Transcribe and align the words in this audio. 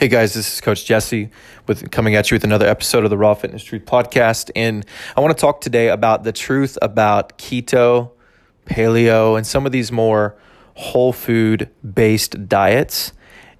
Hey 0.00 0.08
guys, 0.08 0.32
this 0.32 0.54
is 0.54 0.62
Coach 0.62 0.86
Jesse 0.86 1.28
with 1.66 1.90
coming 1.90 2.14
at 2.14 2.30
you 2.30 2.36
with 2.36 2.44
another 2.44 2.66
episode 2.66 3.04
of 3.04 3.10
the 3.10 3.18
Raw 3.18 3.34
Fitness 3.34 3.62
Truth 3.62 3.84
podcast. 3.84 4.50
And 4.56 4.86
I 5.14 5.20
want 5.20 5.36
to 5.36 5.38
talk 5.38 5.60
today 5.60 5.88
about 5.88 6.24
the 6.24 6.32
truth 6.32 6.78
about 6.80 7.36
keto, 7.36 8.10
paleo, 8.64 9.36
and 9.36 9.46
some 9.46 9.66
of 9.66 9.72
these 9.72 9.92
more 9.92 10.38
whole 10.72 11.12
food 11.12 11.68
based 11.92 12.48
diets 12.48 13.12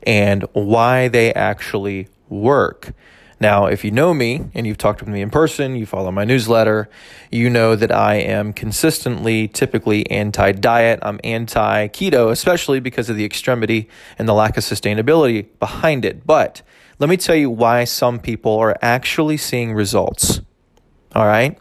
and 0.06 0.45
why 0.54 1.08
they 1.08 1.34
actually 1.34 2.08
work. 2.30 2.95
Now, 3.41 3.64
if 3.64 3.86
you 3.86 3.91
know 3.91 4.12
me 4.12 4.50
and 4.52 4.66
you've 4.66 4.77
talked 4.77 5.00
with 5.00 5.09
me 5.09 5.22
in 5.22 5.30
person, 5.30 5.75
you 5.75 5.86
follow 5.86 6.11
my 6.11 6.27
newsletter, 6.27 6.90
you 7.30 7.48
know 7.48 7.75
that 7.75 7.90
I 7.90 8.16
am 8.16 8.52
consistently, 8.52 9.48
typically 9.48 10.09
anti 10.11 10.52
diet. 10.52 10.98
I'm 11.00 11.18
anti 11.25 11.89
keto, 11.89 12.30
especially 12.30 12.80
because 12.80 13.08
of 13.08 13.16
the 13.16 13.25
extremity 13.25 13.89
and 14.18 14.29
the 14.29 14.34
lack 14.34 14.58
of 14.58 14.64
sustainability 14.64 15.46
behind 15.58 16.04
it. 16.04 16.26
But 16.26 16.61
let 16.99 17.08
me 17.08 17.16
tell 17.16 17.35
you 17.35 17.49
why 17.49 17.85
some 17.85 18.18
people 18.18 18.58
are 18.58 18.76
actually 18.82 19.39
seeing 19.39 19.72
results. 19.72 20.43
All 21.14 21.27
right. 21.27 21.58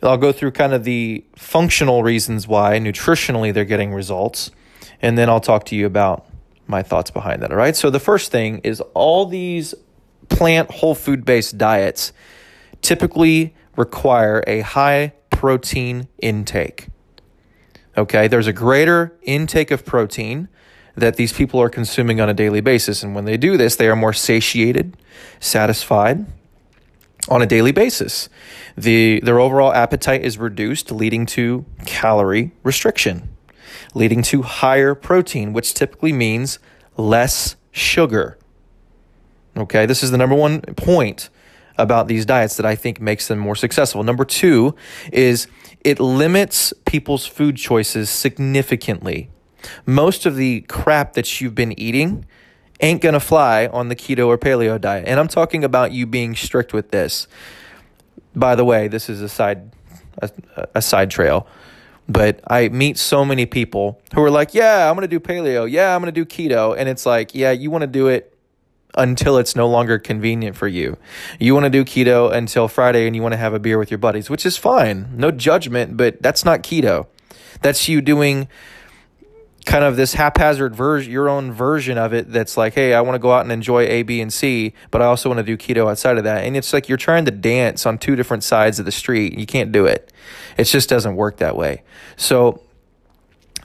I'll 0.00 0.16
go 0.16 0.30
through 0.30 0.52
kind 0.52 0.72
of 0.72 0.84
the 0.84 1.24
functional 1.34 2.04
reasons 2.04 2.46
why 2.46 2.78
nutritionally 2.78 3.52
they're 3.52 3.64
getting 3.64 3.92
results, 3.92 4.52
and 5.02 5.18
then 5.18 5.28
I'll 5.28 5.40
talk 5.40 5.64
to 5.66 5.74
you 5.74 5.86
about 5.86 6.24
my 6.68 6.84
thoughts 6.84 7.10
behind 7.10 7.42
that. 7.42 7.50
All 7.50 7.56
right. 7.56 7.74
So 7.74 7.90
the 7.90 7.98
first 7.98 8.30
thing 8.30 8.58
is 8.58 8.80
all 8.94 9.26
these 9.26 9.74
plant 10.28 10.70
whole 10.70 10.94
food 10.94 11.24
based 11.24 11.58
diets 11.58 12.12
typically 12.82 13.54
require 13.76 14.42
a 14.46 14.60
high 14.60 15.12
protein 15.30 16.08
intake. 16.20 16.88
Okay, 17.96 18.28
there's 18.28 18.46
a 18.46 18.52
greater 18.52 19.16
intake 19.22 19.70
of 19.70 19.84
protein 19.84 20.48
that 20.96 21.16
these 21.16 21.32
people 21.32 21.60
are 21.60 21.68
consuming 21.68 22.20
on 22.20 22.28
a 22.28 22.34
daily 22.34 22.60
basis. 22.60 23.02
And 23.02 23.14
when 23.14 23.24
they 23.24 23.36
do 23.36 23.56
this, 23.56 23.76
they 23.76 23.88
are 23.88 23.96
more 23.96 24.12
satiated, 24.12 24.96
satisfied 25.40 26.26
on 27.28 27.42
a 27.42 27.46
daily 27.46 27.72
basis. 27.72 28.28
The, 28.76 29.20
their 29.20 29.38
overall 29.38 29.72
appetite 29.72 30.22
is 30.22 30.38
reduced, 30.38 30.90
leading 30.90 31.26
to 31.26 31.64
calorie 31.84 32.52
restriction, 32.62 33.28
leading 33.94 34.22
to 34.22 34.42
higher 34.42 34.94
protein, 34.94 35.52
which 35.52 35.74
typically 35.74 36.12
means 36.12 36.58
less 36.96 37.56
sugar. 37.72 38.38
Okay, 39.56 39.86
this 39.86 40.02
is 40.02 40.10
the 40.10 40.18
number 40.18 40.34
one 40.34 40.60
point 40.60 41.30
about 41.78 42.08
these 42.08 42.26
diets 42.26 42.56
that 42.56 42.66
I 42.66 42.74
think 42.74 43.00
makes 43.00 43.28
them 43.28 43.38
more 43.38 43.56
successful. 43.56 44.02
Number 44.02 44.24
two 44.24 44.74
is 45.12 45.46
it 45.82 46.00
limits 46.00 46.72
people's 46.84 47.26
food 47.26 47.56
choices 47.56 48.10
significantly. 48.10 49.30
Most 49.84 50.26
of 50.26 50.36
the 50.36 50.62
crap 50.62 51.14
that 51.14 51.40
you've 51.40 51.54
been 51.54 51.78
eating 51.78 52.26
ain't 52.80 53.00
gonna 53.00 53.20
fly 53.20 53.66
on 53.66 53.88
the 53.88 53.96
keto 53.96 54.26
or 54.26 54.38
paleo 54.38 54.80
diet. 54.80 55.06
And 55.06 55.18
I'm 55.18 55.28
talking 55.28 55.64
about 55.64 55.92
you 55.92 56.06
being 56.06 56.34
strict 56.34 56.72
with 56.72 56.90
this. 56.90 57.26
By 58.34 58.54
the 58.54 58.64
way, 58.64 58.88
this 58.88 59.08
is 59.08 59.22
a 59.22 59.28
side 59.28 59.72
a, 60.20 60.30
a 60.74 60.82
side 60.82 61.10
trail. 61.10 61.46
But 62.08 62.40
I 62.46 62.68
meet 62.68 62.98
so 62.98 63.24
many 63.24 63.46
people 63.46 64.00
who 64.14 64.22
are 64.22 64.30
like, 64.30 64.54
"Yeah, 64.54 64.88
I'm 64.88 64.94
going 64.94 65.08
to 65.08 65.08
do 65.08 65.18
paleo. 65.18 65.68
Yeah, 65.68 65.94
I'm 65.94 66.00
going 66.00 66.12
to 66.14 66.24
do 66.24 66.24
keto." 66.24 66.76
And 66.76 66.88
it's 66.88 67.04
like, 67.04 67.34
"Yeah, 67.34 67.50
you 67.50 67.70
want 67.70 67.82
to 67.82 67.88
do 67.88 68.06
it 68.06 68.35
until 68.94 69.38
it's 69.38 69.54
no 69.54 69.68
longer 69.68 69.98
convenient 69.98 70.56
for 70.56 70.68
you. 70.68 70.96
You 71.38 71.54
want 71.54 71.64
to 71.64 71.70
do 71.70 71.84
keto 71.84 72.32
until 72.32 72.68
Friday 72.68 73.06
and 73.06 73.14
you 73.14 73.22
want 73.22 73.32
to 73.32 73.38
have 73.38 73.54
a 73.54 73.58
beer 73.58 73.78
with 73.78 73.90
your 73.90 73.98
buddies, 73.98 74.30
which 74.30 74.46
is 74.46 74.56
fine. 74.56 75.08
No 75.14 75.30
judgment, 75.30 75.96
but 75.96 76.22
that's 76.22 76.44
not 76.44 76.62
keto. 76.62 77.06
That's 77.62 77.88
you 77.88 78.00
doing 78.00 78.48
kind 79.66 79.84
of 79.84 79.96
this 79.96 80.14
haphazard 80.14 80.74
version, 80.74 81.12
your 81.12 81.28
own 81.28 81.52
version 81.52 81.98
of 81.98 82.14
it 82.14 82.32
that's 82.32 82.56
like, 82.56 82.74
hey, 82.74 82.94
I 82.94 83.00
want 83.00 83.16
to 83.16 83.18
go 83.18 83.32
out 83.32 83.42
and 83.42 83.50
enjoy 83.50 83.82
A, 83.82 84.02
B, 84.04 84.20
and 84.20 84.32
C, 84.32 84.72
but 84.92 85.02
I 85.02 85.06
also 85.06 85.28
want 85.28 85.38
to 85.38 85.42
do 85.44 85.56
keto 85.56 85.90
outside 85.90 86.18
of 86.18 86.24
that. 86.24 86.44
And 86.44 86.56
it's 86.56 86.72
like 86.72 86.88
you're 86.88 86.96
trying 86.96 87.24
to 87.24 87.32
dance 87.32 87.84
on 87.84 87.98
two 87.98 88.14
different 88.14 88.44
sides 88.44 88.78
of 88.78 88.84
the 88.84 88.92
street. 88.92 89.36
You 89.36 89.44
can't 89.44 89.72
do 89.72 89.84
it. 89.84 90.12
It 90.56 90.64
just 90.64 90.88
doesn't 90.88 91.16
work 91.16 91.38
that 91.38 91.56
way. 91.56 91.82
So 92.16 92.62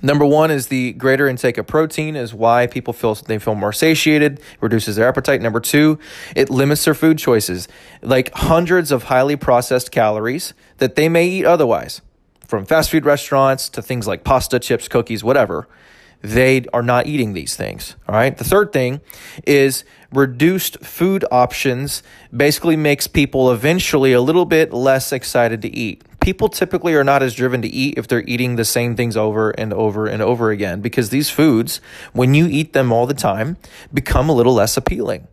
Number 0.02 0.26
one 0.26 0.50
is 0.50 0.68
the 0.68 0.94
greater 0.94 1.28
intake 1.28 1.58
of 1.58 1.68
protein 1.68 2.16
is 2.16 2.34
why 2.34 2.68
people 2.68 2.94
feel 2.94 3.16
they 3.16 3.38
feel 3.38 3.56
more 3.56 3.74
satiated, 3.74 4.42
reduces 4.60 4.96
their 4.96 5.08
appetite. 5.08 5.42
Number 5.42 5.60
two, 5.60 6.00
it 6.36 6.50
limits 6.50 6.86
their 6.86 6.94
food 6.94 7.18
choices, 7.18 7.68
like 8.02 8.34
hundreds 8.34 8.92
of 8.92 9.04
highly 9.04 9.36
processed 9.36 9.92
calories 9.92 10.54
that 10.78 10.96
they 10.96 11.08
may 11.08 11.28
eat 11.28 11.46
otherwise, 11.46 12.02
from 12.48 12.66
fast 12.66 12.90
food 12.90 13.06
restaurants 13.06 13.70
to 13.70 13.82
things 13.82 14.08
like 14.08 14.24
pasta, 14.24 14.60
chips, 14.60 14.88
cookies, 14.88 15.24
whatever. 15.24 15.68
They 16.24 16.66
are 16.72 16.84
not 16.84 17.08
eating 17.08 17.34
these 17.34 17.56
things. 17.56 17.96
All 18.08 18.14
right. 18.14 18.38
The 18.38 18.44
third 18.44 18.72
thing 18.72 19.02
is 19.48 19.84
reduced 20.14 20.80
food 20.86 21.26
options 21.32 22.04
basically 22.36 22.76
makes 22.76 23.08
people 23.08 23.52
eventually 23.52 24.14
a 24.14 24.22
little 24.22 24.46
bit 24.46 24.72
less 24.72 25.12
excited 25.12 25.64
to 25.64 25.76
eat 25.76 26.04
people 26.22 26.48
typically 26.48 26.94
are 26.94 27.04
not 27.04 27.22
as 27.22 27.34
driven 27.34 27.62
to 27.62 27.68
eat 27.68 27.98
if 27.98 28.08
they're 28.08 28.24
eating 28.24 28.56
the 28.56 28.66
same 28.66 28.96
things 28.96 29.18
over 29.18 29.52
and 29.52 29.74
over 29.74 30.08
and 30.08 30.22
over 30.22 30.52
again 30.52 30.80
because 30.80 31.10
these 31.10 31.30
foods, 31.30 31.82
when 32.14 32.34
you 32.34 32.48
eat 32.48 32.74
them 32.74 32.92
all 32.94 33.06
the 33.06 33.14
time, 33.14 33.58
become 33.94 34.30
a 34.30 34.34
little 34.34 34.54
less 34.54 34.78
appealing. 34.78 35.28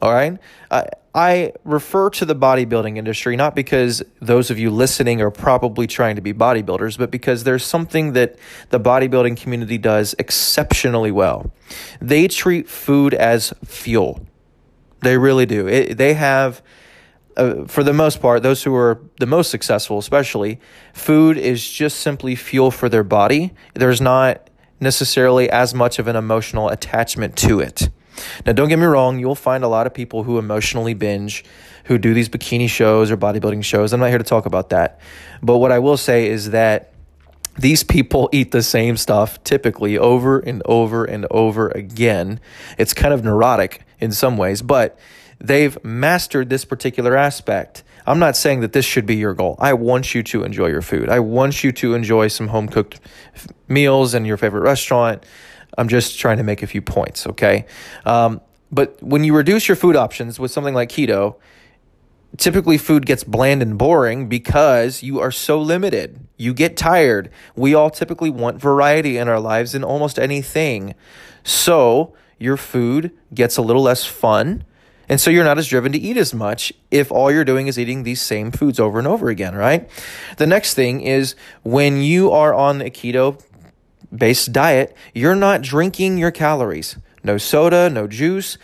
All 0.00 0.12
right. 0.12 0.38
I, 0.70 0.86
I 1.14 1.52
refer 1.64 2.10
to 2.10 2.24
the 2.24 2.36
bodybuilding 2.36 2.96
industry 2.96 3.34
not 3.34 3.56
because 3.56 4.02
those 4.20 4.50
of 4.50 4.58
you 4.58 4.70
listening 4.70 5.20
are 5.20 5.30
probably 5.30 5.86
trying 5.86 6.16
to 6.16 6.22
be 6.22 6.32
bodybuilders, 6.32 6.96
but 6.96 7.10
because 7.10 7.44
there's 7.44 7.64
something 7.64 8.12
that 8.12 8.36
the 8.70 8.78
bodybuilding 8.78 9.36
community 9.36 9.78
does 9.78 10.14
exceptionally 10.18 11.10
well. 11.10 11.50
They 12.00 12.28
treat 12.28 12.68
food 12.68 13.14
as 13.14 13.52
fuel. 13.64 14.24
They 15.02 15.18
really 15.18 15.46
do. 15.46 15.66
It, 15.66 15.98
they 15.98 16.14
have 16.14 16.62
uh, 17.38 17.64
for 17.66 17.82
the 17.84 17.92
most 17.92 18.20
part, 18.20 18.42
those 18.42 18.64
who 18.64 18.74
are 18.74 19.00
the 19.20 19.26
most 19.26 19.50
successful, 19.50 19.98
especially, 19.98 20.60
food 20.92 21.38
is 21.38 21.66
just 21.66 22.00
simply 22.00 22.34
fuel 22.34 22.70
for 22.70 22.88
their 22.88 23.04
body. 23.04 23.52
There's 23.74 24.00
not 24.00 24.50
necessarily 24.80 25.48
as 25.50 25.72
much 25.72 25.98
of 25.98 26.08
an 26.08 26.16
emotional 26.16 26.68
attachment 26.68 27.36
to 27.36 27.60
it. 27.60 27.88
Now, 28.44 28.52
don't 28.52 28.68
get 28.68 28.78
me 28.78 28.84
wrong, 28.84 29.20
you'll 29.20 29.36
find 29.36 29.62
a 29.62 29.68
lot 29.68 29.86
of 29.86 29.94
people 29.94 30.24
who 30.24 30.38
emotionally 30.38 30.94
binge, 30.94 31.44
who 31.84 31.98
do 31.98 32.12
these 32.12 32.28
bikini 32.28 32.68
shows 32.68 33.10
or 33.10 33.16
bodybuilding 33.16 33.64
shows. 33.64 33.92
I'm 33.92 34.00
not 34.00 34.08
here 34.08 34.18
to 34.18 34.24
talk 34.24 34.44
about 34.44 34.70
that. 34.70 35.00
But 35.40 35.58
what 35.58 35.70
I 35.70 35.78
will 35.78 35.96
say 35.96 36.26
is 36.26 36.50
that 36.50 36.92
these 37.56 37.84
people 37.84 38.28
eat 38.32 38.50
the 38.50 38.62
same 38.62 38.96
stuff 38.96 39.42
typically 39.44 39.96
over 39.96 40.40
and 40.40 40.62
over 40.64 41.04
and 41.04 41.26
over 41.30 41.68
again. 41.68 42.40
It's 42.76 42.94
kind 42.94 43.14
of 43.14 43.22
neurotic 43.22 43.82
in 44.00 44.12
some 44.12 44.36
ways, 44.36 44.62
but 44.62 44.98
They've 45.40 45.82
mastered 45.84 46.50
this 46.50 46.64
particular 46.64 47.16
aspect. 47.16 47.84
I'm 48.06 48.18
not 48.18 48.36
saying 48.36 48.60
that 48.60 48.72
this 48.72 48.84
should 48.84 49.06
be 49.06 49.16
your 49.16 49.34
goal. 49.34 49.56
I 49.58 49.74
want 49.74 50.14
you 50.14 50.22
to 50.24 50.42
enjoy 50.44 50.68
your 50.68 50.82
food. 50.82 51.08
I 51.08 51.20
want 51.20 51.62
you 51.62 51.72
to 51.72 51.94
enjoy 51.94 52.28
some 52.28 52.48
home 52.48 52.68
cooked 52.68 53.00
meals 53.68 54.14
and 54.14 54.26
your 54.26 54.36
favorite 54.36 54.62
restaurant. 54.62 55.24
I'm 55.76 55.88
just 55.88 56.18
trying 56.18 56.38
to 56.38 56.42
make 56.42 56.62
a 56.62 56.66
few 56.66 56.82
points, 56.82 57.26
okay? 57.26 57.66
Um, 58.04 58.40
but 58.72 59.00
when 59.02 59.24
you 59.24 59.36
reduce 59.36 59.68
your 59.68 59.76
food 59.76 59.94
options 59.94 60.40
with 60.40 60.50
something 60.50 60.74
like 60.74 60.88
keto, 60.88 61.36
typically 62.36 62.78
food 62.78 63.06
gets 63.06 63.24
bland 63.24 63.62
and 63.62 63.78
boring 63.78 64.28
because 64.28 65.02
you 65.02 65.20
are 65.20 65.30
so 65.30 65.60
limited. 65.60 66.26
You 66.36 66.52
get 66.52 66.76
tired. 66.76 67.30
We 67.56 67.74
all 67.74 67.90
typically 67.90 68.30
want 68.30 68.60
variety 68.60 69.16
in 69.16 69.28
our 69.28 69.40
lives 69.40 69.74
in 69.74 69.84
almost 69.84 70.18
anything. 70.18 70.94
So 71.42 72.14
your 72.38 72.56
food 72.56 73.12
gets 73.32 73.56
a 73.56 73.62
little 73.62 73.82
less 73.82 74.04
fun 74.04 74.64
and 75.08 75.20
so 75.20 75.30
you're 75.30 75.44
not 75.44 75.58
as 75.58 75.68
driven 75.68 75.92
to 75.92 75.98
eat 75.98 76.16
as 76.16 76.34
much 76.34 76.72
if 76.90 77.10
all 77.10 77.30
you're 77.30 77.44
doing 77.44 77.66
is 77.66 77.78
eating 77.78 78.02
these 78.02 78.20
same 78.20 78.50
foods 78.50 78.78
over 78.78 78.98
and 78.98 79.08
over 79.08 79.28
again, 79.28 79.54
right? 79.54 79.88
The 80.36 80.46
next 80.46 80.74
thing 80.74 81.00
is 81.00 81.34
when 81.62 82.02
you 82.02 82.30
are 82.30 82.52
on 82.52 82.82
a 82.82 82.90
keto 82.90 83.42
based 84.14 84.52
diet, 84.52 84.96
you're 85.14 85.36
not 85.36 85.62
drinking 85.62 86.18
your 86.18 86.30
calories. 86.30 86.98
No 87.24 87.38
soda, 87.38 87.90
no 87.90 88.06
juice, 88.06 88.58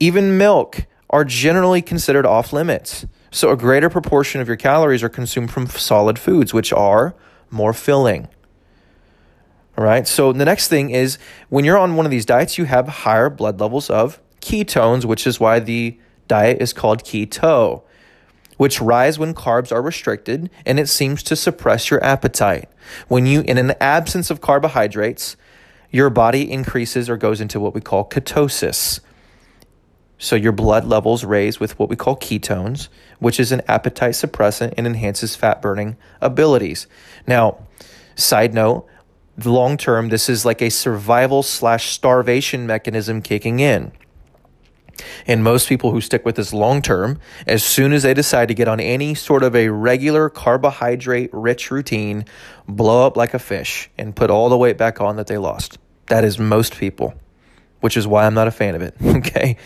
even 0.00 0.38
milk 0.38 0.86
are 1.10 1.24
generally 1.24 1.82
considered 1.82 2.26
off 2.26 2.52
limits. 2.52 3.06
So 3.30 3.50
a 3.50 3.56
greater 3.56 3.90
proportion 3.90 4.40
of 4.40 4.48
your 4.48 4.56
calories 4.56 5.02
are 5.02 5.08
consumed 5.08 5.50
from 5.50 5.66
solid 5.66 6.18
foods, 6.18 6.54
which 6.54 6.72
are 6.72 7.14
more 7.50 7.72
filling. 7.72 8.28
All 9.76 9.84
right. 9.84 10.06
So 10.06 10.32
the 10.32 10.44
next 10.44 10.68
thing 10.68 10.90
is 10.90 11.18
when 11.48 11.64
you're 11.64 11.78
on 11.78 11.96
one 11.96 12.06
of 12.06 12.10
these 12.10 12.24
diets, 12.24 12.58
you 12.58 12.64
have 12.64 12.86
higher 12.86 13.28
blood 13.28 13.60
levels 13.60 13.90
of 13.90 14.20
ketones, 14.44 15.04
which 15.04 15.26
is 15.26 15.40
why 15.40 15.58
the 15.58 15.98
diet 16.28 16.60
is 16.60 16.72
called 16.72 17.02
keto, 17.02 17.82
which 18.56 18.80
rise 18.80 19.18
when 19.18 19.34
carbs 19.34 19.72
are 19.72 19.82
restricted 19.82 20.50
and 20.64 20.78
it 20.78 20.88
seems 20.88 21.22
to 21.24 21.34
suppress 21.34 21.90
your 21.90 22.02
appetite. 22.04 22.68
When 23.08 23.26
you, 23.26 23.40
in 23.40 23.58
an 23.58 23.72
absence 23.80 24.30
of 24.30 24.40
carbohydrates, 24.40 25.36
your 25.90 26.10
body 26.10 26.50
increases 26.50 27.08
or 27.08 27.16
goes 27.16 27.40
into 27.40 27.58
what 27.58 27.74
we 27.74 27.80
call 27.80 28.08
ketosis. 28.08 29.00
So 30.18 30.36
your 30.36 30.52
blood 30.52 30.84
levels 30.84 31.24
raise 31.24 31.58
with 31.58 31.78
what 31.78 31.88
we 31.88 31.96
call 31.96 32.16
ketones, 32.16 32.88
which 33.18 33.40
is 33.40 33.50
an 33.50 33.62
appetite 33.66 34.14
suppressant 34.14 34.74
and 34.76 34.86
enhances 34.86 35.34
fat 35.34 35.60
burning 35.60 35.96
abilities. 36.20 36.86
Now, 37.26 37.58
side 38.14 38.54
note, 38.54 38.86
long 39.44 39.76
term, 39.76 40.08
this 40.08 40.28
is 40.28 40.44
like 40.44 40.62
a 40.62 40.70
survival 40.70 41.42
slash 41.42 41.90
starvation 41.90 42.66
mechanism 42.66 43.22
kicking 43.22 43.60
in. 43.60 43.92
And 45.26 45.42
most 45.42 45.68
people 45.68 45.90
who 45.90 46.00
stick 46.00 46.24
with 46.24 46.36
this 46.36 46.52
long 46.52 46.82
term, 46.82 47.18
as 47.46 47.64
soon 47.64 47.92
as 47.92 48.02
they 48.02 48.14
decide 48.14 48.48
to 48.48 48.54
get 48.54 48.68
on 48.68 48.80
any 48.80 49.14
sort 49.14 49.42
of 49.42 49.54
a 49.54 49.68
regular 49.68 50.28
carbohydrate 50.28 51.30
rich 51.32 51.70
routine, 51.70 52.24
blow 52.68 53.06
up 53.06 53.16
like 53.16 53.34
a 53.34 53.38
fish 53.38 53.90
and 53.98 54.14
put 54.14 54.30
all 54.30 54.48
the 54.48 54.56
weight 54.56 54.78
back 54.78 55.00
on 55.00 55.16
that 55.16 55.26
they 55.26 55.38
lost. 55.38 55.78
That 56.06 56.24
is 56.24 56.38
most 56.38 56.76
people, 56.76 57.14
which 57.80 57.96
is 57.96 58.06
why 58.06 58.26
I'm 58.26 58.34
not 58.34 58.48
a 58.48 58.52
fan 58.52 58.74
of 58.74 58.82
it. 58.82 58.94
Okay. 59.04 59.56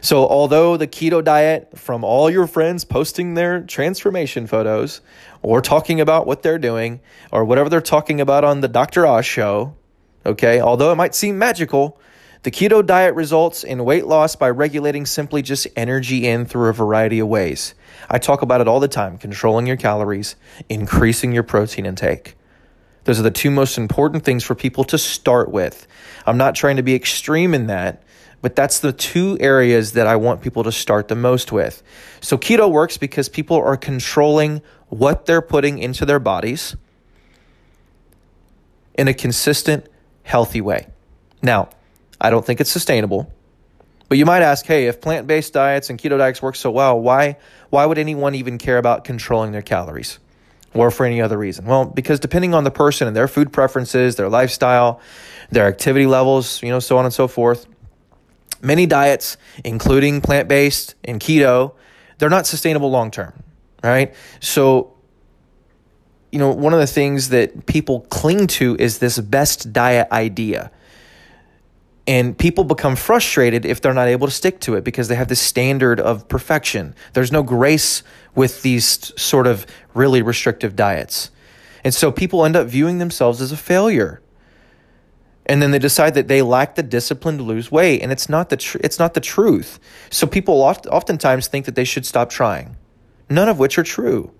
So, 0.00 0.28
although 0.28 0.76
the 0.76 0.86
keto 0.86 1.22
diet 1.24 1.76
from 1.76 2.04
all 2.04 2.30
your 2.30 2.46
friends 2.46 2.84
posting 2.84 3.34
their 3.34 3.62
transformation 3.62 4.46
photos 4.46 5.00
or 5.42 5.60
talking 5.60 6.00
about 6.00 6.26
what 6.26 6.42
they're 6.42 6.58
doing 6.58 7.00
or 7.32 7.44
whatever 7.44 7.68
they're 7.68 7.80
talking 7.80 8.20
about 8.20 8.44
on 8.44 8.60
the 8.60 8.68
Dr. 8.68 9.06
Oz 9.06 9.26
show, 9.26 9.74
okay, 10.24 10.60
although 10.60 10.92
it 10.92 10.96
might 10.96 11.14
seem 11.14 11.36
magical, 11.38 11.98
the 12.48 12.52
keto 12.52 12.80
diet 12.80 13.14
results 13.14 13.62
in 13.62 13.84
weight 13.84 14.06
loss 14.06 14.34
by 14.34 14.48
regulating 14.48 15.04
simply 15.04 15.42
just 15.42 15.66
energy 15.76 16.26
in 16.26 16.46
through 16.46 16.70
a 16.70 16.72
variety 16.72 17.18
of 17.18 17.28
ways. 17.28 17.74
I 18.08 18.18
talk 18.18 18.40
about 18.40 18.62
it 18.62 18.66
all 18.66 18.80
the 18.80 18.88
time 18.88 19.18
controlling 19.18 19.66
your 19.66 19.76
calories, 19.76 20.34
increasing 20.70 21.32
your 21.32 21.42
protein 21.42 21.84
intake. 21.84 22.38
Those 23.04 23.20
are 23.20 23.22
the 23.22 23.30
two 23.30 23.50
most 23.50 23.76
important 23.76 24.24
things 24.24 24.44
for 24.44 24.54
people 24.54 24.82
to 24.84 24.96
start 24.96 25.50
with. 25.50 25.86
I'm 26.24 26.38
not 26.38 26.54
trying 26.54 26.76
to 26.76 26.82
be 26.82 26.94
extreme 26.94 27.52
in 27.52 27.66
that, 27.66 28.02
but 28.40 28.56
that's 28.56 28.80
the 28.80 28.94
two 28.94 29.36
areas 29.40 29.92
that 29.92 30.06
I 30.06 30.16
want 30.16 30.40
people 30.40 30.64
to 30.64 30.72
start 30.72 31.08
the 31.08 31.16
most 31.16 31.52
with. 31.52 31.82
So 32.22 32.38
keto 32.38 32.72
works 32.72 32.96
because 32.96 33.28
people 33.28 33.58
are 33.58 33.76
controlling 33.76 34.62
what 34.88 35.26
they're 35.26 35.42
putting 35.42 35.80
into 35.80 36.06
their 36.06 36.18
bodies 36.18 36.76
in 38.94 39.06
a 39.06 39.12
consistent, 39.12 39.86
healthy 40.22 40.62
way. 40.62 40.86
Now, 41.42 41.68
I 42.20 42.30
don't 42.30 42.44
think 42.44 42.60
it's 42.60 42.70
sustainable. 42.70 43.32
But 44.08 44.18
you 44.18 44.24
might 44.24 44.42
ask, 44.42 44.64
hey, 44.64 44.86
if 44.86 45.00
plant-based 45.00 45.52
diets 45.52 45.90
and 45.90 45.98
keto 45.98 46.16
diets 46.16 46.40
work 46.40 46.56
so 46.56 46.70
well, 46.70 46.98
why 46.98 47.36
why 47.70 47.84
would 47.84 47.98
anyone 47.98 48.34
even 48.34 48.56
care 48.56 48.78
about 48.78 49.04
controlling 49.04 49.52
their 49.52 49.62
calories? 49.62 50.18
Or 50.74 50.90
for 50.90 51.04
any 51.04 51.20
other 51.20 51.36
reason? 51.36 51.66
Well, 51.66 51.86
because 51.86 52.20
depending 52.20 52.54
on 52.54 52.64
the 52.64 52.70
person 52.70 53.06
and 53.06 53.16
their 53.16 53.28
food 53.28 53.52
preferences, 53.52 54.16
their 54.16 54.28
lifestyle, 54.28 55.00
their 55.50 55.66
activity 55.66 56.06
levels, 56.06 56.62
you 56.62 56.68
know, 56.68 56.78
so 56.78 56.98
on 56.98 57.04
and 57.04 57.12
so 57.12 57.26
forth, 57.26 57.66
many 58.60 58.86
diets, 58.86 59.36
including 59.64 60.20
plant-based 60.20 60.94
and 61.04 61.20
keto, 61.20 61.74
they're 62.18 62.30
not 62.30 62.46
sustainable 62.46 62.90
long 62.90 63.10
term, 63.10 63.32
right? 63.82 64.14
So 64.40 64.94
you 66.32 66.38
know, 66.38 66.50
one 66.50 66.74
of 66.74 66.80
the 66.80 66.86
things 66.86 67.30
that 67.30 67.66
people 67.66 68.00
cling 68.10 68.46
to 68.46 68.76
is 68.78 68.98
this 68.98 69.18
best 69.18 69.72
diet 69.72 70.08
idea. 70.12 70.70
And 72.08 72.38
people 72.38 72.64
become 72.64 72.96
frustrated 72.96 73.66
if 73.66 73.82
they're 73.82 73.92
not 73.92 74.08
able 74.08 74.26
to 74.26 74.32
stick 74.32 74.60
to 74.60 74.76
it 74.76 74.82
because 74.82 75.08
they 75.08 75.14
have 75.14 75.28
this 75.28 75.42
standard 75.42 76.00
of 76.00 76.26
perfection. 76.26 76.94
There's 77.12 77.30
no 77.30 77.42
grace 77.42 78.02
with 78.34 78.62
these 78.62 79.12
sort 79.20 79.46
of 79.46 79.66
really 79.92 80.22
restrictive 80.22 80.74
diets. 80.74 81.30
And 81.84 81.92
so 81.92 82.10
people 82.10 82.46
end 82.46 82.56
up 82.56 82.66
viewing 82.66 82.96
themselves 82.96 83.42
as 83.42 83.52
a 83.52 83.58
failure. 83.58 84.22
And 85.44 85.60
then 85.60 85.70
they 85.70 85.78
decide 85.78 86.14
that 86.14 86.28
they 86.28 86.40
lack 86.40 86.76
the 86.76 86.82
discipline 86.82 87.36
to 87.36 87.42
lose 87.42 87.70
weight, 87.70 88.00
and 88.02 88.10
it's 88.10 88.28
not 88.28 88.48
the 88.48 88.56
tr- 88.56 88.78
it's 88.82 88.98
not 88.98 89.12
the 89.12 89.20
truth. 89.20 89.78
So 90.10 90.26
people 90.26 90.62
oft- 90.62 90.86
oftentimes 90.86 91.46
think 91.46 91.66
that 91.66 91.74
they 91.74 91.84
should 91.84 92.04
stop 92.04 92.30
trying, 92.30 92.76
none 93.30 93.48
of 93.48 93.58
which 93.58 93.78
are 93.78 93.82
true. 93.82 94.32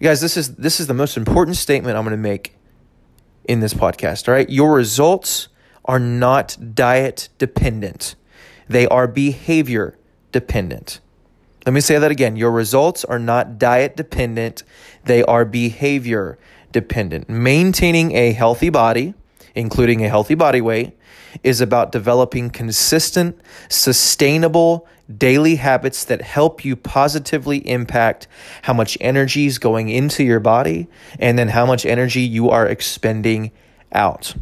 Guys, 0.00 0.20
this 0.20 0.36
is 0.36 0.54
this 0.56 0.80
is 0.80 0.88
the 0.88 0.94
most 0.94 1.16
important 1.16 1.56
statement 1.56 1.96
I'm 1.96 2.04
going 2.04 2.10
to 2.10 2.16
make 2.16 2.56
in 3.44 3.60
this 3.60 3.74
podcast, 3.74 4.28
all 4.28 4.34
right? 4.34 4.48
Your 4.50 4.72
results 4.74 5.48
are 5.86 5.98
not 5.98 6.74
diet 6.74 7.28
dependent, 7.38 8.14
they 8.68 8.86
are 8.88 9.06
behavior 9.06 9.96
dependent. 10.32 11.00
Let 11.64 11.72
me 11.72 11.80
say 11.80 11.98
that 11.98 12.10
again. 12.10 12.36
Your 12.36 12.52
results 12.52 13.04
are 13.04 13.18
not 13.18 13.58
diet 13.58 13.96
dependent, 13.96 14.62
they 15.04 15.22
are 15.24 15.44
behavior 15.44 16.38
dependent. 16.70 17.28
Maintaining 17.28 18.14
a 18.14 18.32
healthy 18.32 18.70
body, 18.70 19.14
including 19.54 20.04
a 20.04 20.08
healthy 20.08 20.34
body 20.34 20.60
weight, 20.60 20.96
is 21.42 21.60
about 21.60 21.92
developing 21.92 22.50
consistent, 22.50 23.38
sustainable 23.68 24.86
daily 25.14 25.56
habits 25.56 26.04
that 26.04 26.22
help 26.22 26.64
you 26.64 26.76
positively 26.76 27.58
impact 27.68 28.26
how 28.62 28.72
much 28.72 28.98
energy 29.00 29.46
is 29.46 29.58
going 29.58 29.88
into 29.88 30.24
your 30.24 30.40
body 30.40 30.88
and 31.18 31.38
then 31.38 31.48
how 31.48 31.64
much 31.64 31.86
energy 31.86 32.22
you 32.22 32.50
are 32.50 32.66
expending 32.66 33.50
out. 33.92 34.34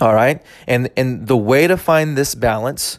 All 0.00 0.14
right. 0.14 0.42
And 0.66 0.90
and 0.96 1.26
the 1.26 1.36
way 1.36 1.66
to 1.66 1.76
find 1.76 2.16
this 2.16 2.34
balance 2.34 2.98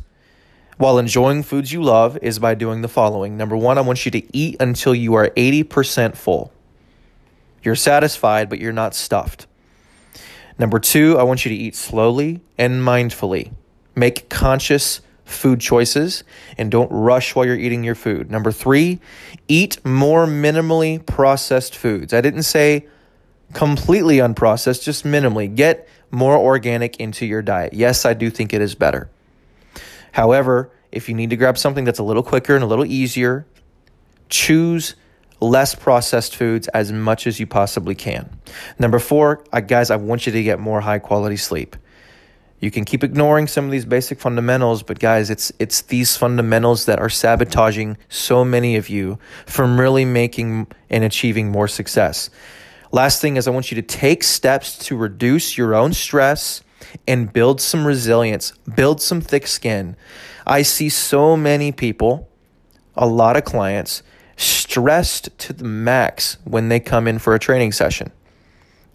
while 0.78 0.98
enjoying 0.98 1.44
foods 1.44 1.72
you 1.72 1.82
love 1.82 2.18
is 2.22 2.40
by 2.40 2.56
doing 2.56 2.82
the 2.82 2.88
following. 2.88 3.36
Number 3.36 3.58
1, 3.58 3.78
I 3.78 3.82
want 3.82 4.06
you 4.06 4.12
to 4.12 4.38
eat 4.38 4.58
until 4.62 4.96
you 4.96 5.14
are 5.16 5.30
80% 5.32 6.16
full. 6.16 6.54
You're 7.64 7.76
satisfied 7.76 8.50
but 8.50 8.60
you're 8.60 8.72
not 8.72 8.96
stuffed. 8.96 9.46
Number 10.58 10.80
2, 10.80 11.18
I 11.18 11.24
want 11.24 11.46
you 11.46 11.50
to 11.50 11.56
eat 11.56 11.76
slowly 11.76 12.42
and 12.58 12.82
mindfully. 12.82 13.52
Make 13.96 14.30
conscious 14.30 15.02
food 15.26 15.60
choices 15.60 16.24
and 16.58 16.72
don't 16.72 16.92
rush 16.92 17.36
while 17.36 17.46
you're 17.46 17.56
eating 17.56 17.84
your 17.84 17.96
food. 17.96 18.32
Number 18.32 18.52
3, 18.52 19.00
eat 19.48 19.86
more 19.86 20.26
minimally 20.26 21.06
processed 21.06 21.76
foods. 21.76 22.14
I 22.14 22.22
didn't 22.22 22.44
say 22.44 22.88
completely 23.54 24.18
unprocessed, 24.18 24.84
just 24.84 25.06
minimally. 25.06 25.54
Get 25.54 25.88
more 26.12 26.38
organic 26.38 26.98
into 26.98 27.26
your 27.26 27.42
diet. 27.42 27.74
Yes, 27.74 28.06
I 28.06 28.14
do 28.14 28.30
think 28.30 28.54
it 28.54 28.62
is 28.62 28.76
better. 28.76 29.10
However, 30.12 30.72
if 30.92 31.08
you 31.08 31.16
need 31.16 31.30
to 31.30 31.38
grab 31.38 31.58
something 31.58 31.84
that's 31.84 32.00
a 32.00 32.04
little 32.04 32.24
quicker 32.24 32.56
and 32.56 32.64
a 32.64 32.68
little 32.68 32.86
easier, 32.86 33.46
choose 34.30 34.96
less 35.42 35.76
processed 35.76 36.36
foods 36.36 36.68
as 36.70 36.92
much 36.92 37.28
as 37.28 37.40
you 37.40 37.48
possibly 37.48 37.96
can. 37.96 38.40
Number 38.78 39.00
four, 39.00 39.44
guys, 39.68 39.90
I 39.90 39.96
want 39.96 40.26
you 40.26 40.32
to 40.34 40.44
get 40.44 40.60
more 40.60 40.82
high 40.82 41.00
quality 41.00 41.38
sleep. 41.38 41.76
You 42.60 42.72
can 42.72 42.84
keep 42.84 43.06
ignoring 43.06 43.48
some 43.48 43.66
of 43.66 43.72
these 43.72 43.86
basic 43.86 44.20
fundamentals, 44.20 44.84
but 44.84 45.00
guys, 45.00 45.30
it's 45.30 45.52
it's 45.60 45.82
these 45.84 46.18
fundamentals 46.18 46.88
that 46.88 47.00
are 47.00 47.10
sabotaging 47.10 47.98
so 48.10 48.44
many 48.44 48.76
of 48.76 48.90
you 48.90 49.18
from 49.46 49.80
really 49.80 50.04
making 50.04 50.68
and 50.90 51.06
achieving 51.06 51.50
more 51.52 51.70
success. 51.70 52.30
Last 52.92 53.22
thing 53.22 53.38
is, 53.38 53.48
I 53.48 53.52
want 53.52 53.72
you 53.72 53.76
to 53.76 53.82
take 53.82 54.24
steps 54.24 54.78
to 54.88 54.96
reduce 54.96 55.58
your 55.58 55.76
own 55.76 55.94
stress 55.94 56.62
and 57.08 57.32
build 57.32 57.62
some 57.62 57.86
resilience, 57.86 58.52
build 58.76 59.02
some 59.02 59.22
thick 59.22 59.46
skin. 59.46 59.96
I 60.48 60.64
see 60.64 60.90
so 60.90 61.38
many 61.38 61.72
people, 61.72 62.30
a 62.96 63.06
lot 63.06 63.38
of 63.38 63.44
clients, 63.44 64.02
stressed 64.38 65.38
to 65.40 65.54
the 65.54 65.66
max 65.66 66.38
when 66.46 66.70
they 66.70 66.80
come 66.80 67.08
in 67.08 67.20
for 67.20 67.36
a 67.36 67.40
training 67.40 67.74
session. 67.74 68.12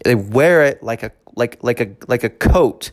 They 0.03 0.15
wear 0.15 0.63
it 0.63 0.83
like 0.83 1.03
a 1.03 1.11
like 1.35 1.63
like 1.63 1.79
a 1.79 1.95
like 2.07 2.23
a 2.23 2.29
coat 2.29 2.91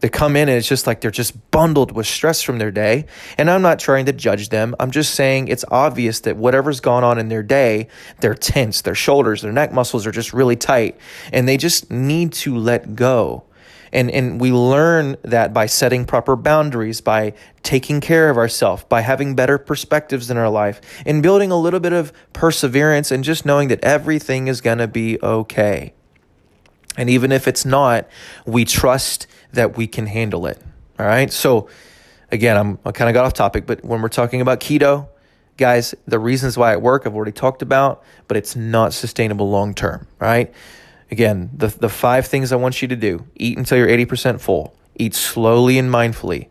they 0.00 0.08
come 0.08 0.36
in 0.36 0.48
and 0.48 0.58
it's 0.58 0.68
just 0.68 0.86
like 0.86 1.00
they're 1.00 1.10
just 1.10 1.50
bundled 1.50 1.92
with 1.92 2.06
stress 2.06 2.42
from 2.42 2.58
their 2.58 2.70
day. 2.70 3.06
And 3.38 3.50
I'm 3.50 3.62
not 3.62 3.78
trying 3.78 4.06
to 4.06 4.12
judge 4.12 4.50
them. 4.50 4.74
I'm 4.78 4.90
just 4.90 5.14
saying 5.14 5.48
it's 5.48 5.64
obvious 5.70 6.20
that 6.20 6.36
whatever's 6.36 6.80
gone 6.80 7.02
on 7.02 7.18
in 7.18 7.28
their 7.28 7.42
day, 7.42 7.88
they're 8.20 8.34
tense, 8.34 8.82
their 8.82 8.94
shoulders, 8.94 9.42
their 9.42 9.52
neck 9.52 9.72
muscles 9.72 10.06
are 10.06 10.12
just 10.12 10.32
really 10.32 10.56
tight, 10.56 10.98
and 11.32 11.48
they 11.48 11.56
just 11.56 11.90
need 11.90 12.32
to 12.34 12.56
let 12.56 12.94
go. 12.94 13.44
And, 13.92 14.10
and 14.10 14.40
we 14.40 14.52
learn 14.52 15.16
that 15.22 15.54
by 15.54 15.66
setting 15.66 16.04
proper 16.04 16.36
boundaries, 16.36 17.00
by 17.00 17.32
taking 17.62 18.00
care 18.00 18.28
of 18.28 18.36
ourselves, 18.36 18.84
by 18.84 19.00
having 19.00 19.34
better 19.34 19.56
perspectives 19.56 20.30
in 20.30 20.36
our 20.36 20.50
life, 20.50 20.80
and 21.06 21.22
building 21.22 21.50
a 21.50 21.58
little 21.58 21.80
bit 21.80 21.94
of 21.94 22.12
perseverance 22.34 23.10
and 23.10 23.24
just 23.24 23.46
knowing 23.46 23.68
that 23.68 23.82
everything 23.82 24.48
is 24.48 24.60
going 24.60 24.78
to 24.78 24.88
be 24.88 25.18
okay. 25.22 25.94
And 26.96 27.08
even 27.08 27.30
if 27.30 27.46
it's 27.46 27.64
not, 27.64 28.08
we 28.44 28.64
trust 28.64 29.26
that 29.52 29.76
we 29.76 29.86
can 29.86 30.06
handle 30.06 30.46
it. 30.46 30.60
All 30.98 31.06
right. 31.06 31.32
So, 31.32 31.68
again, 32.30 32.56
I'm, 32.56 32.78
I 32.84 32.92
kind 32.92 33.08
of 33.08 33.14
got 33.14 33.24
off 33.24 33.34
topic, 33.34 33.66
but 33.66 33.84
when 33.84 34.02
we're 34.02 34.08
talking 34.08 34.40
about 34.40 34.60
keto, 34.60 35.08
guys, 35.56 35.94
the 36.06 36.18
reasons 36.18 36.56
why 36.56 36.72
it 36.72 36.82
work 36.82 37.06
I've 37.06 37.14
already 37.14 37.32
talked 37.32 37.62
about, 37.62 38.02
but 38.28 38.36
it's 38.36 38.56
not 38.56 38.92
sustainable 38.92 39.50
long 39.50 39.74
term. 39.74 40.06
Right. 40.18 40.52
Again, 41.10 41.50
the, 41.54 41.68
the 41.68 41.88
five 41.88 42.26
things 42.26 42.52
I 42.52 42.56
want 42.56 42.82
you 42.82 42.88
to 42.88 42.96
do 42.96 43.26
eat 43.36 43.58
until 43.58 43.78
you're 43.78 43.88
80% 43.88 44.40
full, 44.40 44.74
eat 44.96 45.14
slowly 45.14 45.78
and 45.78 45.90
mindfully, 45.90 46.48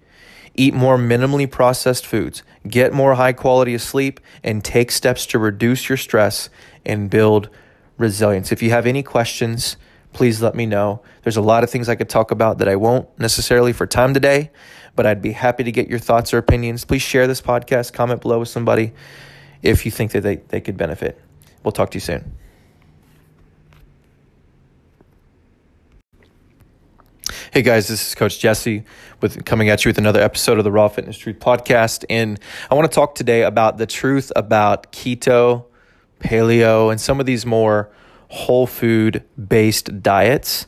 eat 0.55 0.73
more 0.73 0.97
minimally 0.97 1.49
processed 1.49 2.05
foods, 2.05 2.41
get 2.67 2.93
more 2.93 3.15
high 3.15 3.33
quality 3.33 3.73
of 3.73 3.81
sleep, 3.81 4.19
and 4.43 4.63
take 4.63 4.91
steps 4.91 5.25
to 5.27 5.39
reduce 5.39 5.89
your 5.89 5.97
stress 5.97 6.49
and 6.85 7.09
build 7.09 7.49
resilience. 7.97 8.51
If 8.51 8.61
you 8.61 8.69
have 8.69 8.85
any 8.85 9.03
questions, 9.03 9.75
please 10.15 10.41
let 10.41 10.55
me 10.55 10.65
know. 10.65 11.01
There's 11.23 11.35
a 11.35 11.41
lot 11.41 11.65
of 11.65 11.69
things 11.69 11.89
I 11.89 11.95
could 11.95 12.07
talk 12.07 12.31
about 12.31 12.59
that 12.59 12.69
I 12.69 12.77
won't 12.77 13.07
necessarily 13.19 13.73
for 13.73 13.85
time 13.85 14.13
today, 14.13 14.49
but 14.95 15.05
I'd 15.05 15.21
be 15.21 15.33
happy 15.33 15.65
to 15.65 15.71
get 15.73 15.89
your 15.89 15.99
thoughts 15.99 16.33
or 16.33 16.37
opinions. 16.37 16.85
Please 16.85 17.01
share 17.01 17.27
this 17.27 17.41
podcast, 17.41 17.91
comment 17.91 18.21
below 18.21 18.39
with 18.39 18.47
somebody 18.47 18.93
if 19.61 19.85
you 19.85 19.91
think 19.91 20.13
that 20.13 20.21
they, 20.21 20.37
they 20.37 20.61
could 20.61 20.77
benefit. 20.77 21.21
We'll 21.63 21.73
talk 21.73 21.91
to 21.91 21.97
you 21.97 21.99
soon. 21.99 22.31
Hey 27.51 27.61
guys, 27.61 27.89
this 27.89 28.07
is 28.07 28.15
Coach 28.15 28.39
Jesse 28.39 28.85
with 29.21 29.43
coming 29.43 29.67
at 29.67 29.83
you 29.83 29.89
with 29.89 29.97
another 29.97 30.21
episode 30.21 30.57
of 30.57 30.63
the 30.63 30.71
Raw 30.71 30.87
Fitness 30.87 31.17
Truth 31.17 31.39
podcast. 31.39 32.05
And 32.09 32.39
I 32.71 32.75
want 32.75 32.89
to 32.89 32.95
talk 32.95 33.15
today 33.15 33.41
about 33.41 33.77
the 33.77 33.85
truth 33.85 34.31
about 34.37 34.93
keto, 34.93 35.65
paleo, 36.21 36.89
and 36.89 37.01
some 37.01 37.19
of 37.19 37.25
these 37.25 37.45
more 37.45 37.91
whole 38.29 38.67
food 38.67 39.23
based 39.47 40.01
diets 40.01 40.67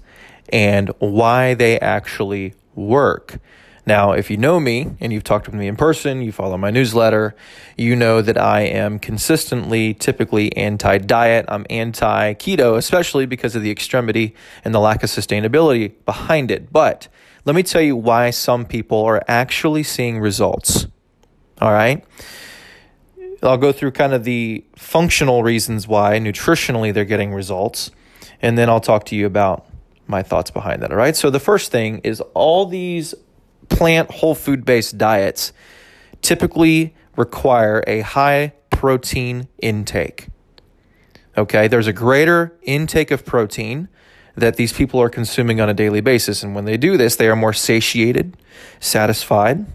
and 0.50 0.90
why 1.00 1.54
they 1.54 1.80
actually 1.80 2.54
work. 2.76 3.40
Now, 3.86 4.12
if 4.12 4.30
you 4.30 4.36
know 4.36 4.60
me 4.60 4.92
and 5.00 5.14
you've 5.14 5.24
talked 5.24 5.48
with 5.48 5.56
me 5.56 5.66
in 5.66 5.78
person, 5.78 6.22
you 6.22 6.34
follow 6.34 6.58
my 6.58 6.72
newsletter, 6.72 7.34
you 7.78 7.96
know 7.96 8.22
that 8.22 8.38
I 8.38 8.62
am 8.62 9.00
consistently, 9.00 9.94
typically 9.94 10.56
anti 10.58 10.98
diet. 10.98 11.46
I'm 11.48 11.66
anti 11.70 12.34
keto, 12.34 12.76
especially 12.76 13.26
because 13.26 13.56
of 13.56 13.62
the 13.62 13.72
extremity 13.72 14.36
and 14.66 14.76
the 14.76 14.82
lack 14.82 15.04
of 15.04 15.10
sustainability 15.10 15.94
behind 16.06 16.52
it. 16.52 16.72
But 16.74 17.08
let 17.46 17.56
me 17.56 17.64
tell 17.64 17.82
you 17.82 17.96
why 17.96 18.30
some 18.32 18.66
people 18.66 19.06
are 19.06 19.24
actually 19.26 19.84
seeing 19.84 20.20
results. 20.20 20.88
All 21.62 21.72
right. 21.72 22.04
I'll 23.44 23.58
go 23.58 23.72
through 23.72 23.92
kind 23.92 24.14
of 24.14 24.24
the 24.24 24.64
functional 24.76 25.44
reasons 25.44 25.88
why 25.88 26.20
nutritionally 26.20 26.94
they're 26.94 27.06
getting 27.06 27.34
results, 27.34 27.92
and 28.42 28.58
then 28.58 28.70
I'll 28.70 28.80
talk 28.80 29.06
to 29.06 29.16
you 29.16 29.26
about 29.26 29.66
my 30.08 30.24
thoughts 30.24 30.52
behind 30.52 30.82
that. 30.82 30.92
All 30.92 30.98
right. 30.98 31.16
So 31.16 31.30
the 31.30 31.40
first 31.40 31.72
thing 31.72 32.00
is 32.04 32.22
all 32.34 32.66
these 32.66 33.14
plant 33.70 34.10
whole 34.12 34.36
food 34.36 34.66
based 34.66 34.98
diets 34.98 35.52
typically 36.22 36.96
require 37.16 37.84
a 37.86 38.02
high 38.02 38.54
protein 38.70 39.48
intake. 39.60 40.28
Okay, 41.38 41.68
there's 41.68 41.88
a 41.88 41.94
greater 41.94 42.58
intake 42.64 43.12
of 43.12 43.26
protein 43.26 43.90
that 44.36 44.56
these 44.56 44.72
people 44.72 45.00
are 45.02 45.10
consuming 45.10 45.60
on 45.60 45.70
a 45.70 45.74
daily 45.74 46.02
basis. 46.02 46.44
And 46.44 46.56
when 46.56 46.66
they 46.66 46.78
do 46.78 46.96
this, 46.98 47.16
they 47.16 47.28
are 47.28 47.36
more 47.36 47.54
satiated, 47.54 48.38
satisfied 48.80 49.66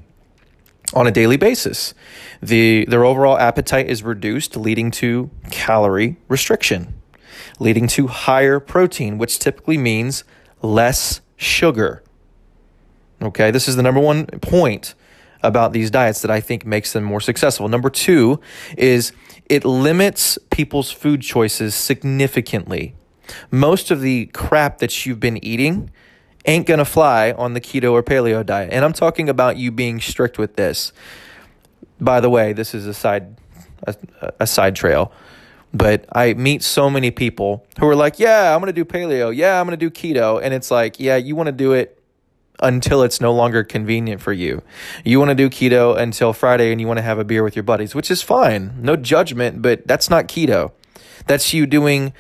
on 0.95 1.07
a 1.07 1.11
daily 1.11 1.37
basis. 1.37 1.95
The, 2.43 2.85
their 2.87 3.05
overall 3.05 3.39
appetite 3.39 3.89
is 3.89 4.03
reduced, 4.03 4.57
leading 4.57 4.91
to 4.93 5.31
calorie 5.51 6.17
restriction, 6.29 6.95
leading 7.59 7.87
to 7.89 8.09
higher 8.09 8.61
protein, 8.61 9.19
which 9.19 9.39
typically 9.39 9.79
means 9.79 10.25
less 10.61 11.21
sugar. 11.37 12.03
Okay, 13.21 13.51
this 13.51 13.69
is 13.69 13.77
the 13.77 13.83
number 13.83 14.01
one 14.01 14.27
point 14.27 14.95
about 15.43 15.73
these 15.73 15.91
diets 15.91 16.23
that 16.23 16.31
I 16.31 16.41
think 16.41 16.65
makes 16.65 16.93
them 16.93 17.05
more 17.05 17.21
successful. 17.21 17.69
Number 17.69 17.91
two 17.91 18.41
is 18.77 19.13
it 19.47 19.65
limits 19.65 20.39
people's 20.51 20.91
food 20.91 21.23
choices 21.23 21.75
significantly. 21.75 22.95
Most 23.51 23.91
of 23.91 24.01
the 24.01 24.27
crap 24.27 24.79
that 24.79 25.05
you've 25.05 25.21
been 25.21 25.43
eating 25.45 25.91
ain't 26.45 26.67
gonna 26.67 26.85
fly 26.85 27.33
on 27.33 27.55
the 27.55 27.61
keto 27.61 27.93
or 27.93 28.03
paleo 28.03 28.45
diet. 28.45 28.73
And 28.73 28.85
I'm 28.85 28.93
talking 28.93 29.29
about 29.29 29.57
you 29.57 29.71
being 29.71 30.01
strict 30.01 30.39
with 30.39 30.57
this. 30.57 30.93
By 32.01 32.21
the 32.21 32.31
way, 32.31 32.53
this 32.53 32.75
is 32.75 32.87
a 32.87 32.95
side 32.95 33.37
a, 33.87 33.95
a 34.41 34.47
side 34.47 34.77
trail. 34.77 35.13
But 35.75 36.05
I 36.13 36.35
meet 36.35 36.63
so 36.63 36.91
many 36.91 37.11
people 37.11 37.67
who 37.81 37.89
are 37.89 37.97
like, 37.97 38.19
"Yeah, 38.19 38.55
I'm 38.55 38.61
going 38.61 38.73
to 38.73 38.73
do 38.73 38.85
paleo. 38.85 39.35
Yeah, 39.35 39.59
I'm 39.59 39.67
going 39.67 39.79
to 39.79 39.89
do 39.89 39.91
keto." 39.91 40.41
And 40.43 40.53
it's 40.53 40.71
like, 40.71 41.01
"Yeah, 41.01 41.17
you 41.17 41.35
want 41.35 41.47
to 41.47 41.53
do 41.53 41.73
it 41.73 41.99
until 42.63 43.03
it's 43.03 43.21
no 43.21 43.33
longer 43.33 43.65
convenient 43.65 44.21
for 44.21 44.33
you. 44.33 44.63
You 45.05 45.19
want 45.19 45.31
to 45.31 45.35
do 45.35 45.51
keto 45.51 45.97
until 45.99 46.33
Friday 46.33 46.71
and 46.71 46.81
you 46.81 46.87
want 46.87 46.99
to 46.99 47.03
have 47.03 47.19
a 47.19 47.25
beer 47.25 47.43
with 47.43 47.57
your 47.57 47.65
buddies, 47.65 47.95
which 47.95 48.11
is 48.11 48.23
fine. 48.23 48.75
No 48.81 48.97
judgment, 48.97 49.61
but 49.61 49.87
that's 49.87 50.09
not 50.09 50.29
keto. 50.29 50.71
That's 51.27 51.53
you 51.53 51.67
doing 51.67 52.13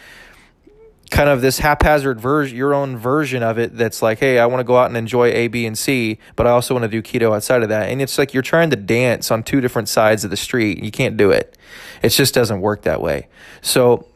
kind 1.13 1.29
of 1.29 1.43
this 1.43 1.59
haphazard 1.59 2.19
version, 2.19 2.57
your 2.57 2.73
own 2.73 2.97
version 2.97 3.43
of 3.43 3.59
it 3.59 3.77
that's 3.77 4.01
like, 4.01 4.19
hey, 4.19 4.39
I 4.39 4.47
want 4.47 4.61
to 4.61 4.65
go 4.65 4.79
out 4.79 4.87
and 4.87 4.97
enjoy 4.97 5.29
A, 5.29 5.47
B, 5.49 5.67
and 5.67 5.79
C, 5.79 6.19
but 6.37 6.47
I 6.47 6.51
also 6.51 6.75
want 6.75 6.85
to 6.85 6.89
do 6.89 7.03
keto 7.03 7.37
outside 7.37 7.63
of 7.63 7.69
that. 7.69 7.91
And 7.91 8.01
it's 8.01 8.17
like 8.17 8.33
you're 8.33 8.43
trying 8.43 8.71
to 8.71 8.77
dance 8.77 9.31
on 9.31 9.43
two 9.43 9.61
different 9.61 9.91
sides 9.91 10.25
of 10.25 10.31
the 10.31 10.39
street. 10.39 10.83
You 10.83 10.91
can't 10.91 11.19
do 11.19 11.31
it. 11.31 11.57
It 12.03 12.09
just 12.09 12.33
doesn't 12.33 12.63
work 12.63 12.83
that 12.83 13.01
way. 13.01 13.29
So 13.61 14.09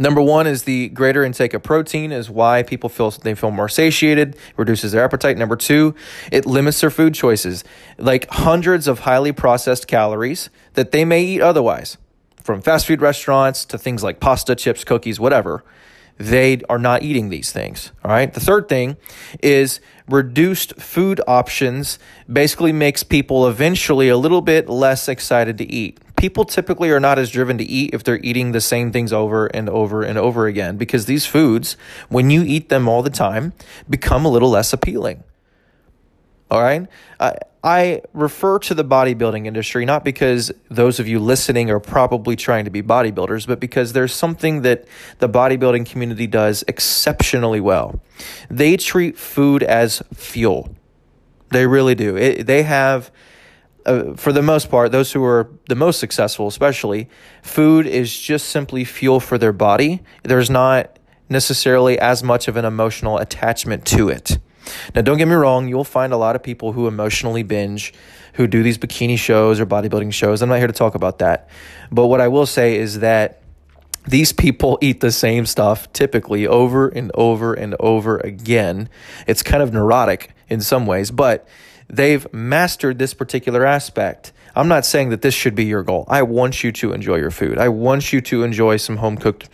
Number 0.00 0.22
one 0.22 0.46
is 0.46 0.62
the 0.62 0.90
greater 0.90 1.24
intake 1.24 1.54
of 1.54 1.64
protein 1.64 2.12
is 2.12 2.30
why 2.30 2.62
people 2.62 2.88
feel 2.88 3.10
they 3.10 3.34
feel 3.34 3.50
more 3.50 3.68
satiated, 3.68 4.36
reduces 4.56 4.92
their 4.92 5.02
appetite. 5.02 5.36
Number 5.36 5.56
two, 5.56 5.96
it 6.30 6.46
limits 6.46 6.80
their 6.80 6.90
food 6.90 7.14
choices, 7.14 7.64
like 7.98 8.30
hundreds 8.30 8.86
of 8.86 9.00
highly 9.00 9.32
processed 9.32 9.88
calories 9.88 10.50
that 10.74 10.92
they 10.92 11.04
may 11.04 11.24
eat 11.24 11.40
otherwise, 11.40 11.98
from 12.40 12.62
fast 12.62 12.86
food 12.86 13.02
restaurants 13.02 13.64
to 13.64 13.76
things 13.76 14.04
like 14.04 14.20
pasta, 14.20 14.54
chips, 14.54 14.84
cookies, 14.84 15.18
whatever. 15.18 15.64
They 16.18 16.60
are 16.68 16.78
not 16.78 17.02
eating 17.02 17.28
these 17.28 17.52
things. 17.52 17.92
All 18.04 18.10
right. 18.10 18.32
The 18.32 18.40
third 18.40 18.68
thing 18.68 18.96
is 19.42 19.80
reduced 20.08 20.74
food 20.80 21.20
options 21.26 21.98
basically 22.30 22.72
makes 22.72 23.02
people 23.02 23.46
eventually 23.46 24.08
a 24.08 24.16
little 24.16 24.40
bit 24.40 24.68
less 24.68 25.08
excited 25.08 25.58
to 25.58 25.64
eat 25.64 26.00
people 26.18 26.44
typically 26.44 26.90
are 26.90 27.00
not 27.00 27.18
as 27.18 27.30
driven 27.30 27.56
to 27.58 27.64
eat 27.64 27.94
if 27.94 28.04
they're 28.04 28.18
eating 28.18 28.52
the 28.52 28.60
same 28.60 28.92
things 28.92 29.12
over 29.12 29.46
and 29.46 29.68
over 29.70 30.02
and 30.02 30.18
over 30.18 30.46
again 30.46 30.76
because 30.76 31.06
these 31.06 31.24
foods, 31.24 31.76
when 32.08 32.28
you 32.28 32.42
eat 32.42 32.68
them 32.68 32.88
all 32.88 33.02
the 33.02 33.10
time, 33.10 33.52
become 33.88 34.24
a 34.24 34.28
little 34.28 34.50
less 34.50 34.72
appealing. 34.72 35.22
All 36.50 36.60
right. 36.60 36.86
I, 37.20 37.36
I 37.68 38.00
refer 38.14 38.58
to 38.60 38.72
the 38.72 38.82
bodybuilding 38.82 39.46
industry 39.46 39.84
not 39.84 40.02
because 40.02 40.50
those 40.70 40.98
of 40.98 41.06
you 41.06 41.18
listening 41.18 41.68
are 41.70 41.78
probably 41.78 42.34
trying 42.34 42.64
to 42.64 42.70
be 42.70 42.82
bodybuilders, 42.82 43.46
but 43.46 43.60
because 43.60 43.92
there's 43.92 44.14
something 44.14 44.62
that 44.62 44.86
the 45.18 45.28
bodybuilding 45.28 45.84
community 45.84 46.26
does 46.26 46.64
exceptionally 46.66 47.60
well. 47.60 48.00
They 48.48 48.78
treat 48.78 49.18
food 49.18 49.62
as 49.62 50.02
fuel. 50.14 50.74
They 51.52 51.66
really 51.66 51.94
do. 51.94 52.16
It, 52.16 52.46
they 52.46 52.62
have 52.62 53.10
uh, 53.84 54.14
for 54.14 54.32
the 54.32 54.42
most 54.42 54.70
part, 54.70 54.90
those 54.90 55.12
who 55.12 55.22
are 55.22 55.50
the 55.68 55.74
most 55.74 56.00
successful, 56.00 56.46
especially, 56.46 57.06
food 57.42 57.86
is 57.86 58.18
just 58.18 58.48
simply 58.48 58.84
fuel 58.84 59.20
for 59.20 59.36
their 59.36 59.52
body. 59.52 60.02
There's 60.22 60.48
not 60.48 60.98
necessarily 61.28 61.98
as 61.98 62.22
much 62.22 62.48
of 62.48 62.56
an 62.56 62.64
emotional 62.64 63.18
attachment 63.18 63.84
to 63.88 64.08
it. 64.08 64.38
Now, 64.94 65.02
don't 65.02 65.18
get 65.18 65.28
me 65.28 65.34
wrong, 65.34 65.68
you'll 65.68 65.84
find 65.84 66.12
a 66.12 66.16
lot 66.16 66.36
of 66.36 66.42
people 66.42 66.72
who 66.72 66.86
emotionally 66.86 67.42
binge, 67.42 67.92
who 68.34 68.46
do 68.46 68.62
these 68.62 68.78
bikini 68.78 69.18
shows 69.18 69.60
or 69.60 69.66
bodybuilding 69.66 70.12
shows. 70.12 70.42
I'm 70.42 70.48
not 70.48 70.58
here 70.58 70.66
to 70.66 70.72
talk 70.72 70.94
about 70.94 71.18
that. 71.18 71.48
But 71.90 72.06
what 72.06 72.20
I 72.20 72.28
will 72.28 72.46
say 72.46 72.76
is 72.76 73.00
that 73.00 73.42
these 74.06 74.32
people 74.32 74.78
eat 74.82 75.00
the 75.00 75.12
same 75.12 75.46
stuff 75.46 75.92
typically 75.92 76.46
over 76.46 76.88
and 76.88 77.10
over 77.14 77.54
and 77.54 77.74
over 77.80 78.18
again. 78.18 78.88
It's 79.26 79.42
kind 79.42 79.62
of 79.62 79.72
neurotic 79.72 80.34
in 80.48 80.60
some 80.60 80.86
ways, 80.86 81.10
but 81.10 81.46
they've 81.88 82.32
mastered 82.32 82.98
this 82.98 83.14
particular 83.14 83.64
aspect. 83.64 84.32
I'm 84.54 84.68
not 84.68 84.84
saying 84.84 85.10
that 85.10 85.22
this 85.22 85.34
should 85.34 85.54
be 85.54 85.66
your 85.66 85.82
goal. 85.82 86.04
I 86.08 86.22
want 86.22 86.64
you 86.64 86.72
to 86.72 86.92
enjoy 86.92 87.16
your 87.16 87.30
food. 87.30 87.58
I 87.58 87.68
want 87.68 88.12
you 88.12 88.20
to 88.22 88.42
enjoy 88.42 88.76
some 88.78 88.96
home 88.96 89.16
cooked 89.16 89.48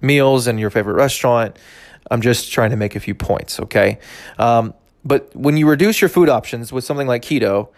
meals 0.00 0.48
in 0.48 0.58
your 0.58 0.70
favorite 0.70 0.94
restaurant. 0.94 1.56
I'm 2.10 2.20
just 2.20 2.52
trying 2.52 2.70
to 2.70 2.76
make 2.76 2.96
a 2.96 3.00
few 3.00 3.14
points, 3.14 3.60
okay? 3.60 3.98
Um, 4.38 4.74
but 5.04 5.34
when 5.34 5.56
you 5.56 5.68
reduce 5.68 6.00
your 6.00 6.08
food 6.08 6.28
options 6.28 6.72
with 6.72 6.84
something 6.84 7.06
like 7.06 7.22
keto, 7.22 7.68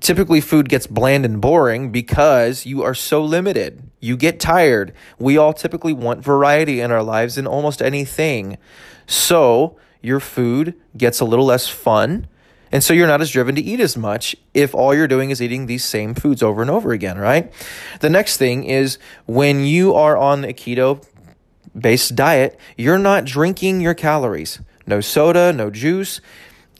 typically 0.00 0.40
food 0.40 0.68
gets 0.68 0.86
bland 0.86 1.24
and 1.24 1.40
boring 1.40 1.92
because 1.92 2.64
you 2.64 2.82
are 2.82 2.94
so 2.94 3.22
limited. 3.22 3.90
You 4.00 4.16
get 4.16 4.40
tired. 4.40 4.94
We 5.18 5.36
all 5.36 5.52
typically 5.52 5.92
want 5.92 6.24
variety 6.24 6.80
in 6.80 6.90
our 6.90 7.02
lives 7.02 7.36
in 7.36 7.46
almost 7.46 7.82
anything. 7.82 8.56
So 9.06 9.76
your 10.00 10.20
food 10.20 10.74
gets 10.96 11.20
a 11.20 11.24
little 11.24 11.44
less 11.44 11.68
fun 11.68 12.28
and 12.72 12.82
so 12.82 12.94
you're 12.94 13.06
not 13.06 13.20
as 13.20 13.30
driven 13.30 13.54
to 13.54 13.60
eat 13.60 13.80
as 13.80 13.98
much 13.98 14.34
if 14.54 14.74
all 14.74 14.94
you're 14.94 15.06
doing 15.06 15.28
is 15.28 15.42
eating 15.42 15.66
these 15.66 15.84
same 15.84 16.14
foods 16.14 16.42
over 16.42 16.62
and 16.62 16.70
over 16.70 16.92
again, 16.92 17.18
right? 17.18 17.52
The 18.00 18.08
next 18.08 18.38
thing 18.38 18.64
is 18.64 18.98
when 19.26 19.66
you 19.66 19.94
are 19.94 20.16
on 20.16 20.44
a 20.44 20.54
keto 20.54 21.04
based 21.78 22.14
diet, 22.14 22.58
you're 22.76 22.98
not 22.98 23.24
drinking 23.24 23.80
your 23.80 23.94
calories. 23.94 24.60
No 24.86 25.00
soda, 25.00 25.52
no 25.52 25.70
juice, 25.70 26.20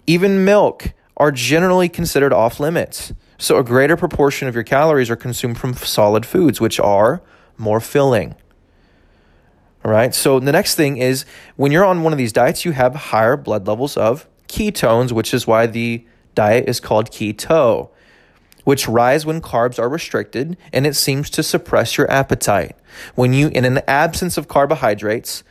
even 0.07 0.45
milk 0.45 0.93
are 1.17 1.31
generally 1.31 1.89
considered 1.89 2.33
off 2.33 2.59
limits. 2.59 3.13
So 3.39 3.59
a 3.59 3.65
greater 3.65 3.97
proportion 3.97 4.49
of 4.49 4.55
your 4.55 4.65
calories 4.65 5.11
are 5.11 5.17
consumed 5.17 5.59
from 5.59 5.75
solid 5.75 6.25
foods, 6.27 6.61
which 6.61 6.79
are 6.81 7.23
more 7.59 7.81
filling. 7.81 8.35
All 9.85 9.91
right. 9.91 10.15
So 10.15 10.39
the 10.39 10.53
next 10.53 10.77
thing 10.77 10.97
is 10.97 11.25
when 11.57 11.73
you're 11.73 11.85
on 11.85 12.03
one 12.03 12.13
of 12.13 12.19
these 12.19 12.33
diets, 12.33 12.65
you 12.65 12.73
have 12.73 12.95
higher 12.95 13.37
blood 13.37 13.67
levels 13.67 13.97
of 13.97 14.29
ketones, 14.47 15.11
which 15.13 15.35
is 15.35 15.47
why 15.47 15.67
the 15.67 16.07
diet 16.35 16.69
is 16.69 16.79
called 16.79 17.11
keto, 17.11 17.91
which 18.65 18.89
rise 18.89 19.27
when 19.27 19.41
carbs 19.41 19.79
are 19.79 19.89
restricted 19.89 20.57
and 20.73 20.87
it 20.87 20.95
seems 20.95 21.31
to 21.31 21.43
suppress 21.43 21.97
your 21.97 22.11
appetite. 22.11 22.77
When 23.15 23.33
you, 23.33 23.49
in 23.49 23.65
an 23.65 23.81
absence 23.89 24.37
of 24.37 24.49
carbohydrates, 24.49 25.43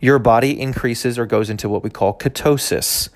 your 0.00 0.18
body 0.18 0.58
increases 0.60 1.18
or 1.18 1.26
goes 1.26 1.50
into 1.50 1.68
what 1.68 1.82
we 1.82 1.90
call 1.90 2.16
ketosis. 2.16 3.08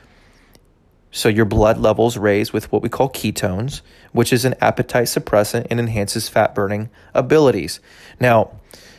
So 1.11 1.29
your 1.29 1.45
blood 1.45 1.79
levels 1.79 2.17
raise 2.19 2.53
with 2.53 2.71
what 2.71 2.83
we 2.83 2.89
call 2.89 3.09
ketones, 3.09 3.81
which 4.13 4.33
is 4.33 4.45
an 4.45 4.55
appetite 4.61 5.07
suppressant 5.07 5.67
and 5.71 5.81
enhances 5.81 6.29
fat 6.29 6.55
burning 6.55 6.91
abilities. 7.15 7.81
Now, 8.21 8.51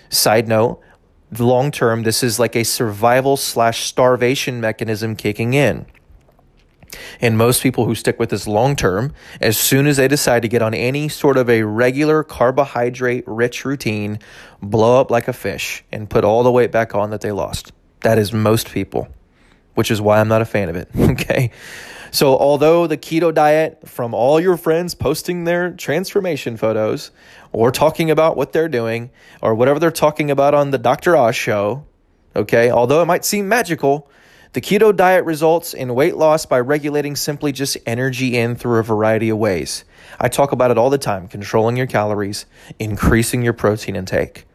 side 0.10 0.48
note, 0.48 0.82
long 1.38 1.72
term, 1.72 2.03
this 2.03 2.24
is 2.24 2.39
like 2.39 2.56
a 2.56 2.63
survival 2.63 3.38
slash 3.38 3.84
starvation 3.84 4.60
mechanism 4.60 5.15
kicking 5.15 5.53
in. 5.53 5.86
And 7.22 7.38
most 7.38 7.62
people 7.62 7.86
who 7.86 7.96
stick 7.96 8.19
with 8.19 8.29
this 8.29 8.48
long 8.48 8.75
term, 8.75 9.13
as 9.41 9.58
soon 9.58 9.88
as 9.88 9.98
they 9.98 10.08
decide 10.08 10.41
to 10.41 10.48
get 10.48 10.62
on 10.62 10.74
any 10.74 11.10
sort 11.10 11.38
of 11.38 11.50
a 11.50 11.63
regular 11.63 12.24
carbohydrate 12.24 13.24
rich 13.27 13.65
routine, 13.65 14.19
blow 14.62 15.00
up 15.00 15.12
like 15.12 15.27
a 15.27 15.34
fish 15.34 15.84
and 15.91 16.10
put 16.10 16.24
all 16.24 16.43
the 16.43 16.51
weight 16.51 16.72
back 16.72 16.96
on 16.96 17.12
that 17.12 17.22
they 17.22 17.31
lost. 17.31 17.72
That 18.01 18.17
is 18.17 18.31
most 18.31 18.72
people, 18.72 19.08
which 19.75 19.91
is 19.91 20.01
why 20.01 20.19
I'm 20.19 20.27
not 20.27 20.41
a 20.41 20.46
fan 20.46 20.69
of 20.69 20.75
it. 20.75 20.89
Okay. 21.00 21.51
So, 22.12 22.38
although 22.38 22.88
the 22.88 22.98
keto 22.98 23.31
diet 23.31 23.88
from 23.88 24.15
all 24.15 24.39
your 24.39 24.58
friends 24.58 24.96
posting 24.96 25.43
their 25.43 25.72
transformation 25.72 26.58
photos 26.58 27.12
or 27.51 27.72
talking 27.72 28.10
about 28.10 28.36
what 28.36 28.51
they're 28.51 28.69
doing 28.69 29.12
or 29.41 29.53
whatever 29.53 29.79
they're 29.79 29.91
talking 29.91 30.31
about 30.31 30.55
on 30.55 30.72
the 30.72 30.79
Dr. 30.79 31.15
Oz 31.15 31.36
show, 31.36 31.86
okay, 32.36 32.72
although 32.72 33.03
it 33.03 33.05
might 33.05 33.25
seem 33.25 33.48
magical, 33.48 34.10
the 34.53 34.62
keto 34.62 34.96
diet 34.96 35.25
results 35.25 35.74
in 35.74 35.94
weight 35.94 36.18
loss 36.18 36.46
by 36.46 36.60
regulating 36.60 37.15
simply 37.15 37.51
just 37.51 37.77
energy 37.86 38.36
in 38.36 38.56
through 38.56 38.79
a 38.79 38.84
variety 38.84 39.29
of 39.29 39.38
ways. 39.38 39.86
I 40.20 40.27
talk 40.27 40.51
about 40.51 40.72
it 40.72 40.77
all 40.77 40.89
the 40.89 40.98
time 40.98 41.27
controlling 41.27 41.77
your 41.77 41.86
calories, 41.86 42.46
increasing 42.79 43.44
your 43.44 43.53
protein 43.53 43.96
intake. 43.96 44.48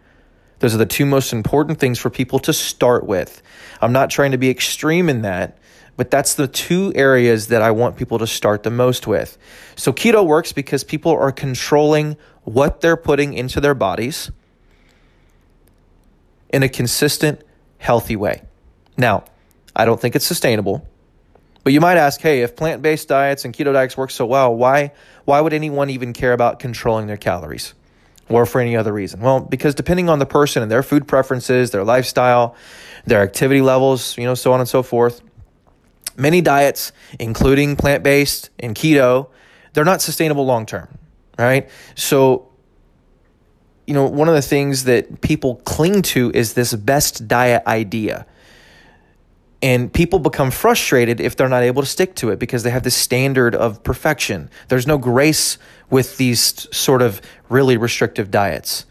Those 0.59 0.75
are 0.75 0.79
the 0.79 0.87
two 0.87 1.07
most 1.07 1.33
important 1.33 1.79
things 1.79 1.99
for 1.99 2.11
people 2.11 2.39
to 2.41 2.53
start 2.53 3.07
with. 3.07 3.43
I'm 3.81 3.93
not 3.93 4.11
trying 4.11 4.33
to 4.33 4.39
be 4.39 4.51
extreme 4.51 5.09
in 5.09 5.23
that, 5.23 5.59
but 5.97 6.11
that's 6.11 6.35
the 6.35 6.49
two 6.49 6.93
areas 6.97 7.49
that 7.49 7.63
I 7.63 7.71
want 7.71 7.97
people 7.97 8.19
to 8.19 8.27
start 8.27 8.65
the 8.65 8.71
most 8.71 9.07
with. 9.07 9.39
So, 9.77 9.93
keto 9.93 10.27
works 10.27 10.53
because 10.53 10.83
people 10.83 11.13
are 11.13 11.31
controlling 11.31 12.17
what 12.43 12.81
they're 12.81 12.97
putting 12.97 13.35
into 13.35 13.61
their 13.61 13.75
bodies 13.75 14.31
in 16.51 16.63
a 16.63 16.69
consistent, 16.69 17.43
healthy 17.79 18.17
way. 18.17 18.43
Now, 18.97 19.25
I 19.77 19.85
don't 19.85 20.01
think 20.01 20.17
it's 20.17 20.27
sustainable. 20.27 20.87
But 21.65 21.73
you 21.73 21.81
might 21.81 21.97
ask, 21.97 22.21
hey, 22.21 22.43
if 22.43 22.57
plant 22.57 22.83
based 22.83 23.09
diets 23.09 23.45
and 23.45 23.55
keto 23.55 23.73
diets 23.73 23.97
work 23.97 24.11
so 24.11 24.27
well, 24.27 24.55
why, 24.55 24.93
why 25.25 25.41
would 25.41 25.55
anyone 25.55 25.89
even 25.89 26.13
care 26.13 26.35
about 26.35 26.59
controlling 26.59 27.07
their 27.07 27.17
calories 27.17 27.73
or 28.29 28.45
for 28.45 28.61
any 28.61 28.77
other 28.77 28.93
reason? 28.93 29.21
Well, 29.21 29.41
because 29.41 29.75
depending 29.75 30.11
on 30.11 30.19
the 30.19 30.27
person 30.27 30.63
and 30.63 30.71
their 30.71 30.83
food 30.83 31.09
preferences, 31.09 31.71
their 31.71 31.83
lifestyle, 31.83 32.55
their 33.07 33.23
activity 33.23 33.63
levels, 33.63 34.17
you 34.19 34.25
know, 34.25 34.35
so 34.35 34.53
on 34.53 34.61
and 34.61 34.69
so 34.69 34.83
forth, 34.83 35.23
many 36.17 36.43
diets, 36.43 36.93
including 37.19 37.77
plant 37.77 38.03
based 38.03 38.51
and 38.59 38.75
keto, 38.75 39.29
they're 39.73 39.87
not 39.87 40.03
sustainable 40.03 40.45
long 40.45 40.67
term, 40.67 40.89
right? 41.39 41.69
So, 41.95 42.51
you 43.87 43.95
know, 43.95 44.05
one 44.05 44.29
of 44.29 44.35
the 44.35 44.43
things 44.43 44.85
that 44.85 45.23
people 45.23 45.57
cling 45.65 46.03
to 46.03 46.31
is 46.33 46.53
this 46.53 46.75
best 46.75 47.27
diet 47.27 47.63
idea 47.67 48.27
and 49.65 49.91
people 49.91 50.19
become 50.19 50.51
frustrated 50.51 51.23
if 51.23 51.37
they're 51.37 51.49
not 51.49 51.63
able 51.63 51.81
to 51.81 51.89
stick 51.89 52.15
to 52.17 52.29
it 52.29 52.39
because 52.39 52.65
they 52.65 52.71
have 52.71 52.83
this 52.83 52.95
standard 52.95 53.55
of 53.55 53.83
perfection. 53.83 54.51
There's 54.69 54.87
no 54.87 54.99
grace 54.99 55.57
with 55.89 56.19
these 56.19 56.69
sort 56.71 57.01
of 57.01 57.23
really 57.49 57.79
restrictive 57.79 58.31
diets. 58.31 58.85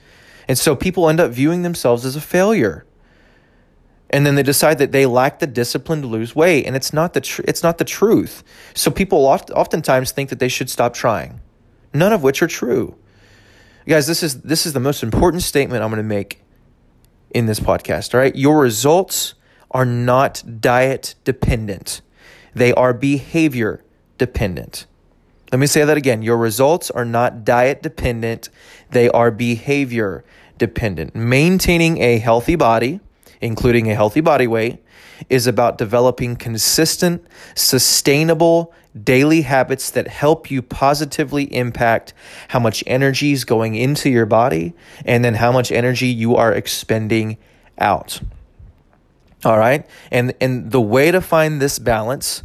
And 0.48 0.58
so 0.58 0.76
people 0.76 1.10
end 1.10 1.20
up 1.20 1.30
viewing 1.30 1.62
themselves 1.62 2.06
as 2.06 2.16
a 2.16 2.22
failure. 2.22 2.88
And 4.10 4.26
then 4.26 4.34
they 4.34 4.42
decide 4.42 4.80
that 4.80 4.92
they 4.92 5.06
lack 5.06 5.38
the 5.38 5.46
discipline 5.46 6.02
to 6.02 6.08
lose 6.08 6.36
weight, 6.36 6.66
and 6.66 6.76
it's 6.76 6.92
not 6.92 7.14
the 7.14 7.22
tr- 7.22 7.44
it's 7.48 7.62
not 7.62 7.78
the 7.78 7.86
truth. 7.86 8.44
So 8.74 8.90
people 8.90 9.28
oft- 9.28 9.52
oftentimes 9.52 10.12
think 10.12 10.30
that 10.30 10.40
they 10.40 10.50
should 10.50 10.72
stop 10.72 10.96
trying, 10.96 11.40
none 11.94 12.14
of 12.14 12.24
which 12.24 12.42
are 12.42 12.48
true. 12.48 12.96
Guys, 13.88 14.08
this 14.08 14.24
is 14.24 14.42
this 14.42 14.66
is 14.66 14.74
the 14.74 14.80
most 14.80 15.04
important 15.04 15.44
statement 15.44 15.84
I'm 15.84 15.90
going 15.90 15.98
to 15.98 16.04
make 16.04 16.42
in 17.30 17.46
this 17.46 17.60
podcast. 17.60 18.14
All 18.14 18.20
right, 18.20 18.36
your 18.36 18.60
results 18.60 19.36
are 19.74 19.86
not 19.86 20.62
diet 20.62 21.16
dependent, 21.24 22.02
they 22.54 22.74
are 22.74 22.94
behavior 22.94 23.84
dependent. 24.18 24.86
Let 25.52 25.60
me 25.60 25.68
say 25.68 25.86
that 25.86 25.98
again. 25.98 26.22
Your 26.22 26.38
results 26.38 26.90
are 26.90 27.06
not 27.06 27.46
diet 27.46 27.84
dependent, 27.84 28.50
they 28.92 29.10
are 29.10 29.32
behavior 29.32 30.24
dependent. 30.58 31.16
Maintaining 31.16 32.02
a 32.02 32.18
healthy 32.18 32.56
body, 32.56 33.00
including 33.42 33.90
a 33.90 33.96
healthy 33.96 34.22
body 34.22 34.48
weight, 34.48 34.84
is 35.30 35.48
about 35.48 35.78
developing 35.78 36.36
consistent, 36.36 37.24
sustainable 37.56 38.74
daily 39.02 39.42
habits 39.42 39.90
that 39.92 40.08
help 40.08 40.52
you 40.52 40.62
positively 40.62 41.54
impact 41.54 42.14
how 42.50 42.60
much 42.60 42.84
energy 42.86 43.32
is 43.32 43.44
going 43.46 43.76
into 43.76 44.10
your 44.10 44.26
body 44.26 44.74
and 45.06 45.24
then 45.26 45.36
how 45.36 45.52
much 45.52 45.72
energy 45.72 46.08
you 46.08 46.36
are 46.36 46.54
expending 46.54 47.38
out. 47.80 48.22
All 49.46 49.58
right. 49.58 49.86
And 50.12 50.34
and 50.40 50.72
the 50.72 50.82
way 50.82 51.12
to 51.12 51.22
find 51.22 51.62
this 51.62 51.80
balance 51.80 52.44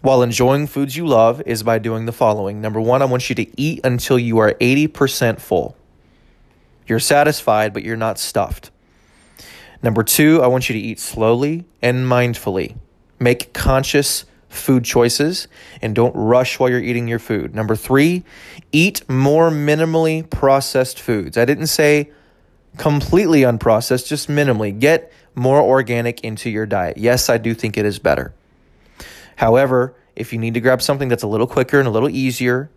while 0.00 0.22
enjoying 0.22 0.66
foods 0.66 0.96
you 0.96 1.06
love 1.06 1.42
is 1.46 1.62
by 1.62 1.78
doing 1.78 2.06
the 2.06 2.12
following. 2.12 2.60
Number 2.60 2.80
1, 2.80 3.00
I 3.00 3.06
want 3.06 3.30
you 3.30 3.34
to 3.36 3.60
eat 3.60 3.80
until 3.84 4.18
you 4.18 4.36
are 4.36 4.52
80% 4.60 5.40
full. 5.40 5.76
You're 6.86 7.00
satisfied 7.00 7.72
but 7.72 7.84
you're 7.84 7.96
not 7.96 8.18
stuffed. 8.18 8.70
Number 9.82 10.02
2, 10.02 10.42
I 10.42 10.46
want 10.46 10.68
you 10.68 10.74
to 10.74 10.78
eat 10.78 11.00
slowly 11.00 11.64
and 11.80 12.06
mindfully. 12.06 12.76
Make 13.18 13.54
conscious 13.54 14.26
food 14.48 14.84
choices 14.84 15.48
and 15.82 15.94
don't 15.94 16.14
rush 16.14 16.58
while 16.58 16.70
you're 16.70 16.80
eating 16.80 17.08
your 17.08 17.18
food. 17.18 17.54
Number 17.54 17.74
3, 17.74 18.24
eat 18.72 19.08
more 19.08 19.50
minimally 19.50 20.28
processed 20.28 21.00
foods. 21.00 21.36
I 21.36 21.44
didn't 21.44 21.68
say 21.68 22.10
completely 22.76 23.40
unprocessed, 23.40 24.06
just 24.06 24.28
minimally. 24.28 24.78
Get 24.78 25.12
more 25.34 25.60
organic 25.60 26.22
into 26.22 26.50
your 26.50 26.66
diet. 26.66 26.96
Yes, 26.96 27.28
I 27.28 27.38
do 27.38 27.54
think 27.54 27.76
it 27.76 27.84
is 27.84 27.98
better. 27.98 28.34
However, 29.36 29.94
if 30.14 30.32
you 30.32 30.38
need 30.38 30.54
to 30.54 30.60
grab 30.60 30.80
something 30.80 31.08
that's 31.08 31.22
a 31.22 31.26
little 31.26 31.46
quicker 31.46 31.78
and 31.78 31.88
a 31.88 31.90
little 31.90 32.08
easier, 32.08 32.70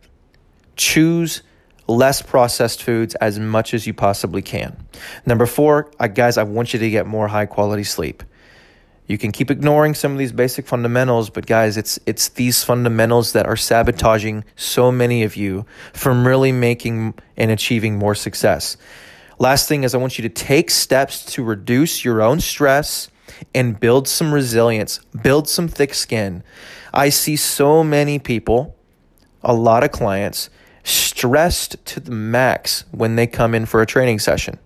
choose 0.76 1.44
less 1.88 2.22
processed 2.22 2.84
foods 2.84 3.16
as 3.16 3.40
much 3.40 3.74
as 3.74 3.88
you 3.88 3.94
possibly 3.94 4.42
can. 4.42 4.86
Number 5.26 5.46
four, 5.46 5.92
guys, 6.14 6.38
I 6.38 6.44
want 6.44 6.74
you 6.74 6.80
to 6.80 6.90
get 6.90 7.06
more 7.06 7.28
high 7.28 7.46
quality 7.46 7.84
sleep. 7.84 8.24
You 9.08 9.18
can 9.18 9.32
keep 9.32 9.50
ignoring 9.50 9.94
some 9.94 10.12
of 10.12 10.18
these 10.18 10.34
basic 10.34 10.68
fundamentals, 10.68 11.30
but 11.30 11.46
guys, 11.46 11.78
it's 11.78 11.98
it's 12.06 12.28
these 12.30 12.64
fundamentals 12.66 13.32
that 13.32 13.46
are 13.46 13.56
sabotaging 13.56 14.44
so 14.58 14.92
many 14.92 15.24
of 15.24 15.38
you 15.38 15.66
from 15.94 16.28
really 16.28 16.52
making 16.52 17.14
and 17.38 17.50
achieving 17.50 17.98
more 17.98 18.16
success. 18.16 18.76
Last 19.40 19.68
thing 19.68 19.84
is, 19.84 19.94
I 19.94 19.98
want 19.98 20.18
you 20.18 20.24
to 20.24 20.30
take 20.30 20.70
steps 20.72 21.24
to 21.34 21.44
reduce 21.44 22.04
your 22.04 22.22
own 22.22 22.40
stress 22.40 23.10
and 23.54 23.80
build 23.80 24.08
some 24.08 24.34
resilience, 24.34 25.00
build 25.22 25.48
some 25.48 25.68
thick 25.68 25.94
skin. 25.94 26.44
I 26.94 27.10
see 27.10 27.36
so 27.36 27.84
many 27.84 28.18
people, 28.18 28.76
a 29.44 29.54
lot 29.54 29.84
of 29.84 29.92
clients, 29.92 30.50
stressed 30.84 31.86
to 31.86 32.00
the 32.00 32.12
max 32.12 32.86
when 32.92 33.16
they 33.16 33.28
come 33.28 33.54
in 33.54 33.66
for 33.66 33.82
a 33.82 33.86
training 33.86 34.20
session. 34.20 34.58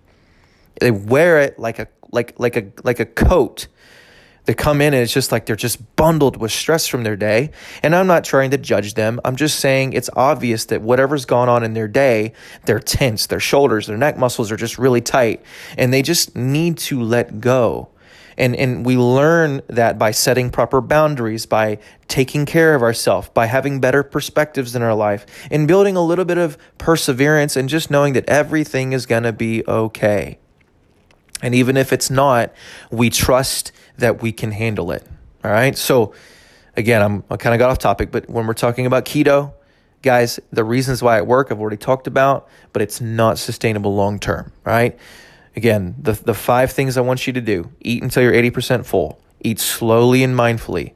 They 0.80 0.90
wear 0.90 1.38
it 1.40 1.58
like 1.58 1.78
a 1.78 1.88
like 2.12 2.38
like 2.38 2.56
a 2.56 2.72
like 2.82 3.00
a 3.00 3.06
coat 3.06 3.66
they 4.44 4.54
come 4.54 4.80
in 4.80 4.92
and 4.92 5.02
it's 5.02 5.12
just 5.12 5.30
like 5.30 5.46
they're 5.46 5.54
just 5.54 5.94
bundled 5.94 6.36
with 6.36 6.50
stress 6.50 6.86
from 6.86 7.04
their 7.04 7.16
day. 7.16 7.50
And 7.82 7.94
I'm 7.94 8.08
not 8.08 8.24
trying 8.24 8.50
to 8.50 8.58
judge 8.58 8.94
them. 8.94 9.20
I'm 9.24 9.36
just 9.36 9.60
saying 9.60 9.92
it's 9.92 10.10
obvious 10.16 10.64
that 10.66 10.82
whatever's 10.82 11.24
gone 11.24 11.48
on 11.48 11.62
in 11.62 11.74
their 11.74 11.88
day, 11.88 12.32
they're 12.64 12.80
tense, 12.80 13.26
their 13.26 13.40
shoulders, 13.40 13.86
their 13.86 13.96
neck 13.96 14.18
muscles 14.18 14.50
are 14.50 14.56
just 14.56 14.78
really 14.78 15.00
tight, 15.00 15.42
and 15.78 15.92
they 15.92 16.02
just 16.02 16.34
need 16.36 16.76
to 16.78 17.00
let 17.00 17.40
go. 17.40 17.88
And, 18.36 18.56
and 18.56 18.84
we 18.84 18.96
learn 18.96 19.60
that 19.68 19.98
by 19.98 20.10
setting 20.10 20.50
proper 20.50 20.80
boundaries, 20.80 21.46
by 21.46 21.78
taking 22.08 22.46
care 22.46 22.74
of 22.74 22.82
ourselves, 22.82 23.28
by 23.28 23.46
having 23.46 23.78
better 23.78 24.02
perspectives 24.02 24.74
in 24.74 24.82
our 24.82 24.94
life, 24.94 25.26
and 25.50 25.68
building 25.68 25.96
a 25.96 26.02
little 26.02 26.24
bit 26.24 26.38
of 26.38 26.56
perseverance 26.78 27.56
and 27.56 27.68
just 27.68 27.90
knowing 27.90 28.14
that 28.14 28.28
everything 28.28 28.92
is 28.92 29.06
going 29.06 29.22
to 29.24 29.32
be 29.32 29.62
okay. 29.68 30.38
And 31.42 31.54
even 31.54 31.76
if 31.76 31.92
it's 31.92 32.08
not, 32.08 32.52
we 32.90 33.10
trust 33.10 33.72
that 33.98 34.22
we 34.22 34.32
can 34.32 34.52
handle 34.52 34.90
it. 34.92 35.06
All 35.44 35.50
right. 35.50 35.76
So, 35.76 36.14
again, 36.76 37.02
I'm, 37.02 37.24
I 37.30 37.36
kind 37.36 37.54
of 37.54 37.58
got 37.58 37.70
off 37.70 37.78
topic, 37.78 38.10
but 38.10 38.28
when 38.28 38.46
we're 38.46 38.54
talking 38.54 38.86
about 38.86 39.04
keto, 39.04 39.52
guys, 40.02 40.40
the 40.52 40.64
reasons 40.64 41.02
why 41.02 41.18
it 41.18 41.26
work 41.26 41.50
I've 41.50 41.60
already 41.60 41.76
talked 41.76 42.06
about, 42.06 42.48
but 42.72 42.82
it's 42.82 43.00
not 43.00 43.38
sustainable 43.38 43.94
long 43.94 44.18
term. 44.18 44.52
Right. 44.64 44.98
Again, 45.54 45.94
the, 46.00 46.12
the 46.12 46.34
five 46.34 46.72
things 46.72 46.96
I 46.96 47.02
want 47.02 47.26
you 47.26 47.32
to 47.34 47.40
do 47.40 47.70
eat 47.80 48.02
until 48.02 48.22
you're 48.22 48.32
80% 48.32 48.86
full, 48.86 49.20
eat 49.40 49.60
slowly 49.60 50.22
and 50.22 50.34
mindfully, 50.34 50.94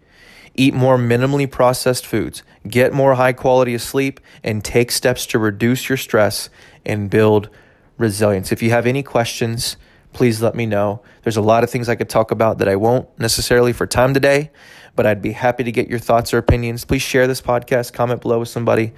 eat 0.55 0.73
more 0.73 0.97
minimally 0.97 1.51
processed 1.51 2.07
foods, 2.07 2.43
get 2.67 2.93
more 2.93 3.15
high 3.15 3.35
quality 3.35 3.75
of 3.75 3.83
sleep, 3.83 4.19
and 4.43 4.65
take 4.65 4.91
steps 4.91 5.27
to 5.27 5.39
reduce 5.39 5.89
your 5.89 5.99
stress 5.99 6.49
and 6.87 7.11
build 7.11 7.51
resilience. 7.99 8.51
If 8.51 8.63
you 8.63 8.71
have 8.71 8.87
any 8.87 9.03
questions, 9.03 9.77
please 10.17 10.41
let 10.41 10.55
me 10.55 10.65
know. 10.65 11.03
There's 11.25 11.37
a 11.37 11.43
lot 11.43 11.63
of 11.63 11.69
things 11.69 11.91
I 11.91 11.95
could 11.95 12.09
talk 12.09 12.31
about 12.31 12.57
that 12.59 12.69
I 12.69 12.77
won't 12.77 13.07
necessarily 13.19 13.75
for 13.75 13.87
time 13.87 14.15
today, 14.15 14.51
but 14.95 15.05
I'd 15.05 15.21
be 15.21 15.33
happy 15.33 15.63
to 15.63 15.71
get 15.71 15.89
your 15.89 15.99
thoughts 15.99 16.33
or 16.33 16.39
opinions. 16.39 16.87
Please 16.87 17.03
share 17.03 17.27
this 17.27 17.43
podcast, 17.43 17.93
comment 17.93 18.23
below 18.23 18.39
with 18.39 18.49
somebody 18.49 18.95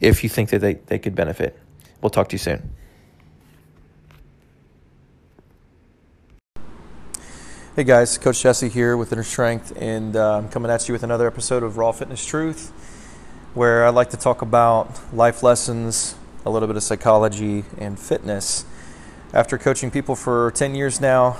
if 0.00 0.22
you 0.22 0.30
think 0.30 0.50
that 0.50 0.60
they, 0.60 0.74
they 0.74 1.00
could 1.00 1.16
benefit. 1.16 1.58
We'll 2.00 2.10
talk 2.10 2.28
to 2.28 2.34
you 2.34 2.38
soon. 2.38 2.70
Hey 7.74 7.82
guys, 7.82 8.16
Coach 8.16 8.40
Jesse 8.40 8.68
here 8.68 8.96
with 8.96 9.12
Inner 9.12 9.24
Strength, 9.24 9.72
and 9.76 10.14
uh, 10.14 10.36
I'm 10.36 10.48
coming 10.50 10.70
at 10.70 10.86
you 10.86 10.92
with 10.92 11.02
another 11.02 11.26
episode 11.26 11.64
of 11.64 11.78
Raw 11.78 11.90
Fitness 11.90 12.24
Truth, 12.24 12.70
where 13.54 13.84
I 13.84 13.88
like 13.88 14.10
to 14.10 14.16
talk 14.16 14.40
about 14.40 15.12
life 15.12 15.42
lessons, 15.42 16.14
a 16.46 16.50
little 16.50 16.68
bit 16.68 16.76
of 16.76 16.84
psychology, 16.84 17.64
and 17.76 17.98
fitness. 17.98 18.66
After 19.32 19.58
coaching 19.58 19.90
people 19.90 20.14
for 20.14 20.52
10 20.52 20.74
years 20.74 21.00
now, 21.00 21.38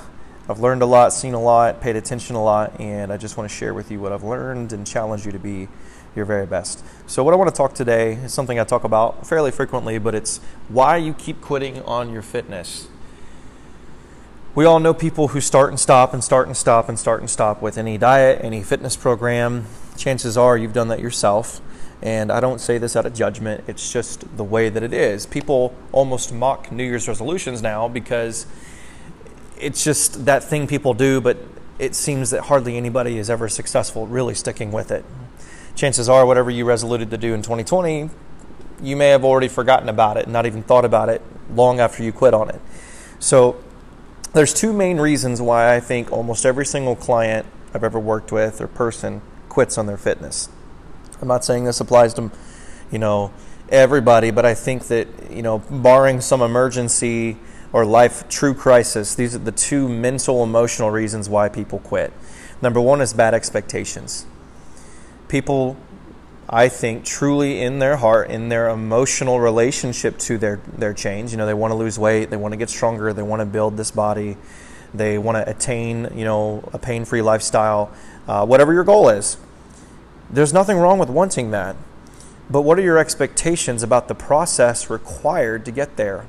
I've 0.48 0.60
learned 0.60 0.82
a 0.82 0.86
lot, 0.86 1.12
seen 1.12 1.34
a 1.34 1.40
lot, 1.40 1.80
paid 1.80 1.96
attention 1.96 2.36
a 2.36 2.42
lot, 2.42 2.80
and 2.80 3.12
I 3.12 3.16
just 3.16 3.36
want 3.36 3.48
to 3.48 3.54
share 3.54 3.72
with 3.72 3.90
you 3.90 4.00
what 4.00 4.12
I've 4.12 4.24
learned 4.24 4.72
and 4.72 4.86
challenge 4.86 5.24
you 5.24 5.32
to 5.32 5.38
be 5.38 5.68
your 6.16 6.24
very 6.24 6.46
best. 6.46 6.84
So, 7.06 7.22
what 7.24 7.34
I 7.34 7.36
want 7.36 7.50
to 7.50 7.56
talk 7.56 7.74
today 7.74 8.14
is 8.14 8.32
something 8.32 8.58
I 8.58 8.64
talk 8.64 8.84
about 8.84 9.26
fairly 9.26 9.50
frequently, 9.50 9.98
but 9.98 10.14
it's 10.14 10.38
why 10.68 10.96
you 10.96 11.14
keep 11.14 11.40
quitting 11.40 11.82
on 11.82 12.12
your 12.12 12.22
fitness 12.22 12.88
we 14.54 14.64
all 14.64 14.78
know 14.78 14.94
people 14.94 15.28
who 15.28 15.40
start 15.40 15.70
and 15.70 15.80
stop 15.80 16.14
and 16.14 16.22
start 16.22 16.46
and 16.46 16.56
stop 16.56 16.88
and 16.88 16.96
start 16.96 17.18
and 17.18 17.28
stop 17.28 17.60
with 17.60 17.76
any 17.76 17.98
diet, 17.98 18.38
any 18.44 18.62
fitness 18.62 18.96
program. 18.96 19.66
Chances 19.96 20.36
are 20.36 20.56
you've 20.56 20.72
done 20.72 20.86
that 20.88 21.00
yourself. 21.00 21.60
And 22.04 22.30
I 22.30 22.38
don't 22.38 22.60
say 22.60 22.76
this 22.76 22.96
out 22.96 23.06
of 23.06 23.14
judgment, 23.14 23.64
it's 23.66 23.90
just 23.90 24.36
the 24.36 24.44
way 24.44 24.68
that 24.68 24.82
it 24.82 24.92
is. 24.92 25.24
People 25.24 25.74
almost 25.90 26.34
mock 26.34 26.70
New 26.70 26.84
Year's 26.84 27.08
resolutions 27.08 27.62
now 27.62 27.88
because 27.88 28.46
it's 29.58 29.82
just 29.82 30.26
that 30.26 30.44
thing 30.44 30.66
people 30.66 30.92
do, 30.92 31.22
but 31.22 31.38
it 31.78 31.94
seems 31.94 32.30
that 32.30 32.42
hardly 32.42 32.76
anybody 32.76 33.16
is 33.16 33.30
ever 33.30 33.48
successful 33.48 34.06
really 34.06 34.34
sticking 34.34 34.70
with 34.70 34.90
it. 34.90 35.02
Chances 35.74 36.06
are, 36.06 36.26
whatever 36.26 36.50
you 36.50 36.66
resoluted 36.66 37.10
to 37.10 37.16
do 37.16 37.32
in 37.32 37.40
2020, 37.40 38.10
you 38.82 38.96
may 38.96 39.08
have 39.08 39.24
already 39.24 39.48
forgotten 39.48 39.88
about 39.88 40.18
it 40.18 40.24
and 40.24 40.32
not 40.32 40.44
even 40.44 40.62
thought 40.62 40.84
about 40.84 41.08
it 41.08 41.22
long 41.54 41.80
after 41.80 42.02
you 42.02 42.12
quit 42.12 42.34
on 42.34 42.50
it. 42.50 42.60
So, 43.18 43.56
there's 44.34 44.52
two 44.52 44.72
main 44.72 44.98
reasons 44.98 45.40
why 45.40 45.74
I 45.74 45.80
think 45.80 46.12
almost 46.12 46.44
every 46.44 46.66
single 46.66 46.96
client 46.96 47.46
I've 47.72 47.84
ever 47.84 47.98
worked 47.98 48.30
with 48.30 48.60
or 48.60 48.66
person 48.66 49.22
quits 49.48 49.78
on 49.78 49.86
their 49.86 49.96
fitness. 49.96 50.48
I'm 51.24 51.28
not 51.28 51.42
saying 51.42 51.64
this 51.64 51.80
applies 51.80 52.12
to, 52.14 52.30
you 52.92 52.98
know, 52.98 53.32
everybody, 53.70 54.30
but 54.30 54.44
I 54.44 54.52
think 54.52 54.88
that, 54.88 55.08
you 55.30 55.40
know, 55.40 55.60
barring 55.70 56.20
some 56.20 56.42
emergency 56.42 57.38
or 57.72 57.86
life 57.86 58.28
true 58.28 58.52
crisis, 58.52 59.14
these 59.14 59.34
are 59.34 59.38
the 59.38 59.50
two 59.50 59.88
mental 59.88 60.42
emotional 60.44 60.90
reasons 60.90 61.30
why 61.30 61.48
people 61.48 61.78
quit. 61.78 62.12
Number 62.60 62.78
one 62.78 63.00
is 63.00 63.14
bad 63.14 63.32
expectations. 63.32 64.26
People 65.28 65.78
I 66.46 66.68
think, 66.68 67.06
truly 67.06 67.62
in 67.62 67.78
their 67.78 67.96
heart, 67.96 68.28
in 68.30 68.50
their 68.50 68.68
emotional 68.68 69.40
relationship 69.40 70.18
to 70.18 70.36
their, 70.36 70.60
their 70.76 70.92
change. 70.92 71.30
You 71.30 71.38
know, 71.38 71.46
they 71.46 71.54
want 71.54 71.70
to 71.70 71.74
lose 71.74 71.98
weight, 71.98 72.28
they 72.28 72.36
want 72.36 72.52
to 72.52 72.58
get 72.58 72.68
stronger, 72.68 73.14
they 73.14 73.22
want 73.22 73.40
to 73.40 73.46
build 73.46 73.78
this 73.78 73.90
body, 73.90 74.36
they 74.92 75.16
want 75.16 75.38
to 75.38 75.50
attain, 75.50 76.10
you 76.14 76.26
know, 76.26 76.68
a 76.74 76.78
pain 76.78 77.06
free 77.06 77.22
lifestyle, 77.22 77.90
uh, 78.28 78.44
whatever 78.44 78.74
your 78.74 78.84
goal 78.84 79.08
is. 79.08 79.38
There's 80.34 80.52
nothing 80.52 80.78
wrong 80.78 80.98
with 80.98 81.10
wanting 81.10 81.52
that. 81.52 81.76
But 82.50 82.62
what 82.62 82.76
are 82.76 82.82
your 82.82 82.98
expectations 82.98 83.84
about 83.84 84.08
the 84.08 84.16
process 84.16 84.90
required 84.90 85.64
to 85.64 85.70
get 85.70 85.94
there? 85.94 86.26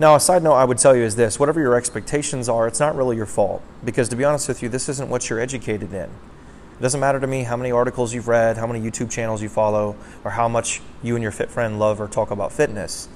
Now, 0.00 0.14
a 0.14 0.20
side 0.20 0.42
note 0.42 0.54
I 0.54 0.64
would 0.64 0.78
tell 0.78 0.96
you 0.96 1.02
is 1.02 1.14
this 1.14 1.38
whatever 1.38 1.60
your 1.60 1.74
expectations 1.74 2.48
are, 2.48 2.66
it's 2.66 2.80
not 2.80 2.96
really 2.96 3.18
your 3.18 3.26
fault. 3.26 3.60
Because 3.84 4.08
to 4.08 4.16
be 4.16 4.24
honest 4.24 4.48
with 4.48 4.62
you, 4.62 4.70
this 4.70 4.88
isn't 4.88 5.10
what 5.10 5.28
you're 5.28 5.38
educated 5.38 5.92
in. 5.92 6.08
It 6.08 6.80
doesn't 6.80 6.98
matter 6.98 7.20
to 7.20 7.26
me 7.26 7.42
how 7.42 7.58
many 7.58 7.70
articles 7.70 8.14
you've 8.14 8.28
read, 8.28 8.56
how 8.56 8.66
many 8.66 8.80
YouTube 8.80 9.10
channels 9.10 9.42
you 9.42 9.50
follow, 9.50 9.94
or 10.24 10.30
how 10.30 10.48
much 10.48 10.80
you 11.02 11.16
and 11.16 11.22
your 11.22 11.32
fit 11.32 11.50
friend 11.50 11.78
love 11.78 12.00
or 12.00 12.08
talk 12.08 12.30
about 12.30 12.50
fitness. 12.50 13.10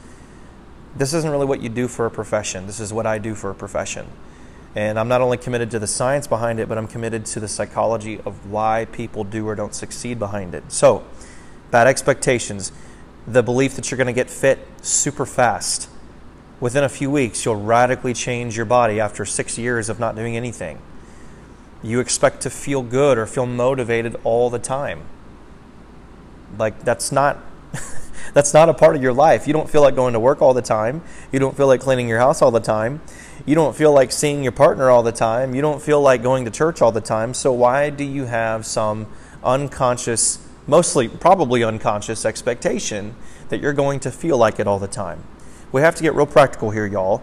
This 0.95 1.14
isn't 1.14 1.31
really 1.31 1.47
what 1.47 1.62
you 1.62 1.71
do 1.71 1.88
for 1.88 2.05
a 2.05 2.11
profession. 2.11 2.66
This 2.66 2.81
is 2.81 2.93
what 2.93 3.07
I 3.07 3.16
do 3.16 3.35
for 3.35 3.49
a 3.49 3.55
profession. 3.55 4.09
And 4.77 4.99
I'm 4.99 5.09
not 5.09 5.21
only 5.21 5.37
committed 5.37 5.71
to 5.73 5.79
the 5.79 5.87
science 5.87 6.27
behind 6.27 6.61
it, 6.61 6.69
but 6.69 6.79
I'm 6.79 6.87
committed 6.87 7.27
to 7.27 7.41
the 7.41 7.49
psychology 7.49 8.21
of 8.25 8.51
why 8.51 8.87
people 8.93 9.25
do 9.25 9.49
or 9.49 9.55
don't 9.55 9.75
succeed 9.75 10.19
behind 10.19 10.55
it. 10.55 10.71
So, 10.71 11.05
bad 11.71 11.87
expectations, 11.87 12.71
the 13.27 13.43
belief 13.43 13.75
that 13.75 13.91
you're 13.91 13.97
going 13.97 14.07
to 14.07 14.13
get 14.13 14.31
fit 14.31 14.67
super 14.81 15.27
fast. 15.27 15.89
Within 16.61 16.85
a 16.85 16.89
few 16.89 17.11
weeks, 17.11 17.45
you'll 17.45 17.61
radically 17.61 18.15
change 18.15 18.57
your 18.57 18.67
body 18.67 19.01
after 19.01 19.25
six 19.25 19.59
years 19.59 19.89
of 19.89 19.99
not 19.99 20.15
doing 20.15 20.37
anything 20.37 20.81
you 21.83 22.01
expect 22.01 22.43
to 22.43 22.51
feel 22.51 22.83
good 22.83 23.17
or 23.19 23.27
feel 23.27 23.47
motivated 23.47 24.17
all 24.25 24.51
the 24.51 24.59
time. 24.59 25.03
Like 26.59 26.85
that's 26.85 27.11
not 27.11 27.39
that's 28.35 28.53
not 28.53 28.69
a 28.69 28.75
part 28.75 28.97
of 28.97 29.03
your 29.03 29.13
life. 29.13 29.47
You 29.47 29.53
don't 29.53 29.71
feel 29.71 29.83
like 29.83 29.95
going 29.95 30.13
to 30.13 30.21
work 30.21 30.43
all 30.43 30.53
the 30.53 30.63
time. 30.63 31.03
You 31.33 31.39
don't 31.39 31.57
feel 31.57 31.67
like 31.67 31.81
cleaning 31.81 32.09
your 32.09 32.19
house 32.19 32.43
all 32.43 32.51
the 32.51 32.61
time. 32.61 33.01
You 33.46 33.55
don't 33.55 33.74
feel 33.74 33.92
like 33.92 34.12
seeing 34.12 34.42
your 34.42 34.53
partner 34.53 34.90
all 34.90 35.03
the 35.03 35.12
time. 35.12 35.55
You 35.55 35.62
don't 35.62 35.81
feel 35.81 36.00
like 36.00 36.22
going 36.22 36.44
to 36.44 36.50
church 36.50 36.83
all 36.83 36.92
the 36.92 37.00
time. 37.00 37.35
So 37.35 37.53
why 37.53 37.90
do 37.90 38.05
you 38.05 38.26
have 38.26 38.66
some 38.66 39.07
unconscious, 39.42 40.46
mostly 40.66 41.09
probably 41.09 41.64
unconscious 41.64 42.24
expectation 42.24 43.14
that 43.48 43.61
you're 43.61 43.72
going 43.72 44.00
to 44.00 44.11
feel 44.11 44.37
like 44.37 44.61
it 44.61 44.66
all 44.66 44.79
the 44.79 44.88
time? 44.88 45.24
We 45.72 45.81
have 45.81 45.94
to 45.96 46.03
get 46.03 46.14
real 46.14 46.26
practical 46.26 46.70
here, 46.70 46.87
y'all. 46.87 47.22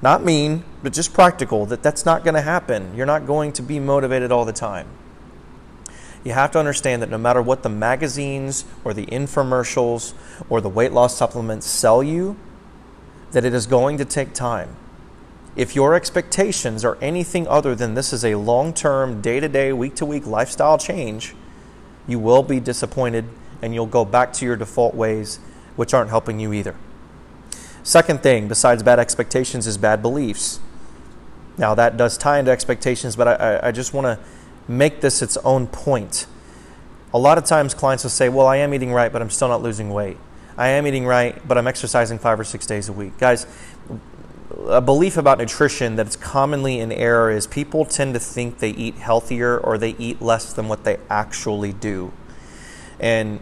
Not 0.00 0.24
mean, 0.24 0.64
but 0.82 0.92
just 0.92 1.14
practical, 1.14 1.64
that 1.66 1.82
that's 1.82 2.04
not 2.04 2.24
going 2.24 2.34
to 2.34 2.42
happen. 2.42 2.94
You're 2.96 3.06
not 3.06 3.24
going 3.24 3.52
to 3.52 3.62
be 3.62 3.78
motivated 3.78 4.32
all 4.32 4.44
the 4.44 4.52
time. 4.52 4.88
You 6.24 6.32
have 6.32 6.50
to 6.52 6.58
understand 6.58 7.02
that 7.02 7.10
no 7.10 7.18
matter 7.18 7.40
what 7.40 7.62
the 7.62 7.68
magazines 7.68 8.64
or 8.84 8.94
the 8.94 9.06
infomercials 9.06 10.14
or 10.48 10.60
the 10.60 10.68
weight 10.68 10.92
loss 10.92 11.16
supplements 11.16 11.66
sell 11.66 12.02
you, 12.02 12.36
that 13.30 13.44
it 13.44 13.54
is 13.54 13.66
going 13.66 13.98
to 13.98 14.04
take 14.04 14.32
time. 14.32 14.76
If 15.54 15.74
your 15.76 15.94
expectations 15.94 16.84
are 16.84 16.96
anything 17.02 17.46
other 17.46 17.74
than 17.74 17.94
this 17.94 18.12
is 18.12 18.24
a 18.24 18.36
long 18.36 18.72
term, 18.72 19.20
day 19.20 19.38
to 19.38 19.48
day, 19.48 19.72
week 19.72 19.94
to 19.96 20.06
week 20.06 20.26
lifestyle 20.26 20.78
change, 20.78 21.34
you 22.06 22.18
will 22.18 22.42
be 22.42 22.58
disappointed 22.58 23.26
and 23.60 23.74
you'll 23.74 23.86
go 23.86 24.04
back 24.04 24.32
to 24.34 24.46
your 24.46 24.56
default 24.56 24.94
ways, 24.94 25.38
which 25.76 25.92
aren't 25.92 26.10
helping 26.10 26.40
you 26.40 26.52
either. 26.52 26.74
Second 27.82 28.22
thing, 28.22 28.48
besides 28.48 28.82
bad 28.82 28.98
expectations, 28.98 29.66
is 29.66 29.76
bad 29.76 30.00
beliefs. 30.00 30.60
Now, 31.58 31.74
that 31.74 31.96
does 31.96 32.16
tie 32.16 32.38
into 32.38 32.50
expectations, 32.50 33.14
but 33.14 33.28
I, 33.28 33.68
I 33.68 33.72
just 33.72 33.92
want 33.92 34.06
to 34.06 34.18
make 34.66 35.00
this 35.00 35.20
its 35.20 35.36
own 35.38 35.66
point. 35.66 36.26
A 37.12 37.18
lot 37.18 37.36
of 37.36 37.44
times, 37.44 37.74
clients 37.74 38.04
will 38.04 38.10
say, 38.10 38.28
Well, 38.28 38.46
I 38.46 38.56
am 38.56 38.72
eating 38.72 38.92
right, 38.92 39.12
but 39.12 39.20
I'm 39.20 39.30
still 39.30 39.48
not 39.48 39.62
losing 39.62 39.90
weight. 39.90 40.16
I 40.56 40.68
am 40.68 40.86
eating 40.86 41.06
right, 41.06 41.46
but 41.46 41.58
I'm 41.58 41.66
exercising 41.66 42.18
five 42.18 42.38
or 42.38 42.44
six 42.44 42.66
days 42.66 42.88
a 42.88 42.92
week. 42.92 43.18
Guys, 43.18 43.46
a 44.68 44.80
belief 44.80 45.16
about 45.16 45.38
nutrition 45.38 45.96
that's 45.96 46.16
commonly 46.16 46.78
in 46.78 46.92
error 46.92 47.30
is 47.30 47.46
people 47.46 47.84
tend 47.84 48.14
to 48.14 48.20
think 48.20 48.58
they 48.58 48.70
eat 48.70 48.96
healthier 48.96 49.58
or 49.58 49.78
they 49.78 49.90
eat 49.98 50.20
less 50.20 50.52
than 50.52 50.68
what 50.68 50.84
they 50.84 50.98
actually 51.08 51.72
do. 51.72 52.12
And 53.00 53.40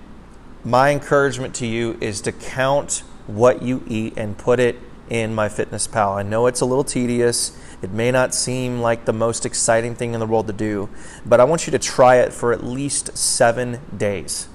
my 0.65 0.91
encouragement 0.91 1.55
to 1.57 1.67
you 1.67 1.97
is 2.01 2.21
to 2.23 2.33
count 2.33 3.03
what 3.27 3.63
you 3.63 3.83
eat 3.87 4.15
and 4.17 4.37
put 4.37 4.61
it 4.61 4.77
in 5.09 5.35
MyFitnessPal. 5.35 6.17
I 6.17 6.23
know 6.23 6.47
it's 6.47 6.61
a 6.61 6.65
little 6.65 6.85
tedious. 6.85 7.57
It 7.83 7.91
may 7.91 8.11
not 8.11 8.35
seem 8.35 8.81
like 8.81 9.05
the 9.05 9.13
most 9.13 9.45
exciting 9.45 9.95
thing 9.95 10.15
in 10.15 10.21
the 10.21 10.27
world 10.27 10.47
to 10.47 10.53
do, 10.53 10.89
but 11.27 11.41
I 11.41 11.45
want 11.45 11.67
you 11.67 11.71
to 11.73 11.79
try 11.79 12.17
it 12.17 12.33
for 12.33 12.53
at 12.53 12.63
least 12.63 13.17
seven 13.17 13.81
days. 13.97 14.49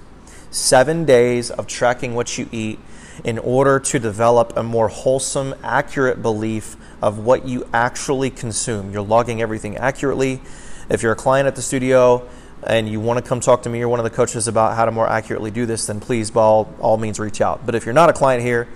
Seven 0.52 1.04
days 1.06 1.52
of 1.52 1.68
tracking 1.68 2.15
what 2.15 2.38
you 2.38 2.48
eat 2.52 2.80
in 3.23 3.39
order 3.39 3.80
to 3.80 3.99
develop 3.99 4.56
a 4.58 4.63
more 4.63 4.88
wholesome, 4.88 5.56
accurate 5.63 6.21
belief 6.21 6.75
of 7.01 7.19
what 7.19 7.47
you 7.47 7.67
actually 7.73 8.30
consume. 8.30 8.91
You're 8.91 9.01
logging 9.01 9.41
everything 9.41 9.78
accurately. 9.78 10.41
If 10.89 11.01
you're 11.01 11.13
a 11.13 11.15
client 11.15 11.47
at 11.47 11.56
the 11.56 11.62
studio, 11.62 12.28
and 12.65 12.89
you 12.89 12.99
want 12.99 13.23
to 13.23 13.28
come 13.28 13.39
talk 13.39 13.63
to 13.63 13.69
me 13.69 13.82
or 13.82 13.88
one 13.88 13.99
of 13.99 14.04
the 14.04 14.10
coaches 14.10 14.47
about 14.47 14.75
how 14.75 14.86
to 14.86 14.91
more 14.91 15.08
accurately 15.08 15.51
do 15.51 15.65
this, 15.65 15.86
then 15.86 15.99
please, 15.99 16.32
by 16.32 16.41
all, 16.41 16.73
all 16.80 16.97
means, 16.97 17.19
reach 17.19 17.41
out. 17.41 17.65
But 17.65 17.75
if 17.75 17.86
you're 17.86 17.93
not 17.93 18.10
a 18.10 18.13
client 18.13 18.43
here, 18.43 18.67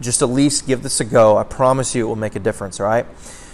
just 0.00 0.22
at 0.22 0.28
least 0.28 0.66
give 0.66 0.82
this 0.82 1.00
a 1.00 1.04
go. 1.04 1.36
I 1.36 1.44
promise 1.44 1.94
you 1.94 2.06
it 2.06 2.08
will 2.08 2.16
make 2.16 2.36
a 2.36 2.40
difference, 2.40 2.80
all 2.80 2.86
right? 2.86 3.06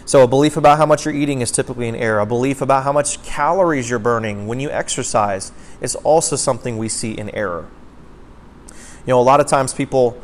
So, 0.07 0.22
a 0.22 0.29
belief 0.29 0.57
about 0.57 0.79
how 0.79 0.87
much 0.87 1.05
you're 1.05 1.14
eating 1.14 1.40
is 1.40 1.50
typically 1.50 1.88
an 1.88 1.94
error. 1.96 2.20
A 2.20 2.26
belief 2.26 2.62
about 2.62 2.85
how 2.85 2.92
much 2.92 3.22
calories 3.22 3.90
you're 3.90 3.98
burning 3.98 4.46
when 4.46 4.59
you 4.59 4.70
exercise 4.70 5.53
is 5.81 5.94
also 5.96 6.37
something 6.37 6.79
we 6.79 6.88
see 6.88 7.12
in 7.12 7.31
error. 7.31 7.68
You 8.68 9.09
know, 9.09 9.20
a 9.20 9.22
lot 9.22 9.40
of 9.40 9.46
times 9.46 9.74
people 9.74 10.20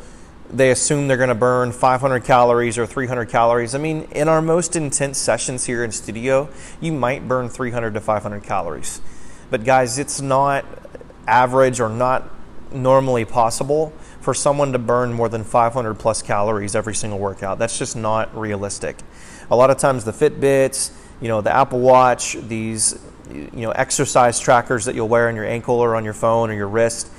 they 0.49 0.71
assume 0.71 1.07
they're 1.07 1.17
going 1.17 1.29
to 1.29 1.35
burn 1.35 1.71
500 1.71 2.23
calories 2.23 2.77
or 2.77 2.85
300 2.85 3.27
calories. 3.29 3.75
I 3.75 3.79
mean, 3.79 4.07
in 4.11 4.27
our 4.27 4.41
most 4.41 4.75
intense 4.75 5.17
sessions 5.17 5.65
here 5.65 5.83
in 5.83 5.91
studio, 5.91 6.49
you 6.79 6.91
might 6.91 7.27
burn 7.27 7.49
300 7.49 7.93
to 7.93 8.01
500 8.01 8.43
calories. 8.43 9.01
But 9.49 9.65
guys, 9.65 9.97
it's 9.97 10.21
not 10.21 10.65
average 11.27 11.79
or 11.79 11.89
not 11.89 12.29
normally 12.71 13.25
possible 13.25 13.93
for 14.21 14.33
someone 14.33 14.71
to 14.73 14.79
burn 14.79 15.13
more 15.13 15.29
than 15.29 15.43
500 15.43 15.95
plus 15.95 16.21
calories 16.21 16.75
every 16.75 16.95
single 16.95 17.19
workout. 17.19 17.59
That's 17.59 17.77
just 17.77 17.95
not 17.95 18.35
realistic. 18.37 18.97
A 19.49 19.55
lot 19.55 19.69
of 19.69 19.77
times 19.77 20.03
the 20.03 20.11
Fitbits, 20.11 20.91
you 21.21 21.27
know, 21.27 21.41
the 21.41 21.53
Apple 21.53 21.79
Watch, 21.79 22.33
these 22.33 22.99
you 23.31 23.61
know 23.63 23.71
exercise 23.71 24.39
trackers 24.39 24.85
that 24.85 24.95
you'll 24.95 25.07
wear 25.09 25.27
on 25.27 25.35
your 25.35 25.45
ankle 25.45 25.75
or 25.75 25.95
on 25.95 26.05
your 26.05 26.13
phone 26.13 26.49
or 26.49 26.53
your 26.53 26.67
wrist, 26.67 27.09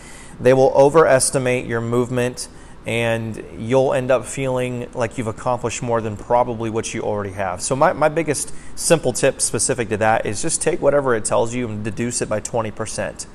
they 0.40 0.52
will 0.52 0.72
overestimate 0.74 1.66
your 1.66 1.80
movement 1.80 2.48
and 2.88 3.44
you'll 3.58 3.92
end 3.92 4.10
up 4.10 4.24
feeling 4.24 4.90
like 4.94 5.18
you've 5.18 5.26
accomplished 5.26 5.82
more 5.82 6.00
than 6.00 6.16
probably 6.16 6.70
what 6.70 6.94
you 6.94 7.02
already 7.02 7.32
have. 7.32 7.60
So, 7.60 7.76
my, 7.76 7.92
my 7.92 8.08
biggest 8.08 8.54
simple 8.76 9.12
tip 9.12 9.42
specific 9.42 9.90
to 9.90 9.98
that 9.98 10.24
is 10.24 10.40
just 10.40 10.62
take 10.62 10.80
whatever 10.80 11.14
it 11.14 11.26
tells 11.26 11.54
you 11.54 11.68
and 11.68 11.84
deduce 11.84 12.22
it 12.22 12.30
by 12.30 12.40
20%. 12.40 13.26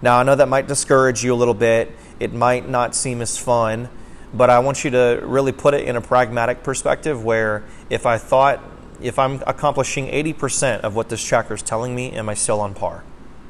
Now, 0.00 0.18
I 0.18 0.22
know 0.22 0.34
that 0.34 0.48
might 0.48 0.66
discourage 0.66 1.22
you 1.22 1.34
a 1.34 1.36
little 1.36 1.52
bit, 1.52 1.94
it 2.18 2.32
might 2.32 2.70
not 2.70 2.94
seem 2.94 3.20
as 3.20 3.36
fun, 3.36 3.90
but 4.32 4.48
I 4.48 4.60
want 4.60 4.82
you 4.82 4.90
to 4.92 5.20
really 5.24 5.52
put 5.52 5.74
it 5.74 5.86
in 5.86 5.96
a 5.96 6.00
pragmatic 6.00 6.62
perspective 6.62 7.22
where 7.22 7.64
if 7.90 8.06
I 8.06 8.16
thought, 8.16 8.64
if 9.02 9.18
I'm 9.18 9.42
accomplishing 9.46 10.06
80% 10.06 10.80
of 10.80 10.96
what 10.96 11.10
this 11.10 11.22
tracker 11.22 11.52
is 11.52 11.60
telling 11.60 11.94
me, 11.94 12.12
am 12.12 12.30
I 12.30 12.34
still 12.34 12.62
on 12.62 12.72
par? 12.72 13.04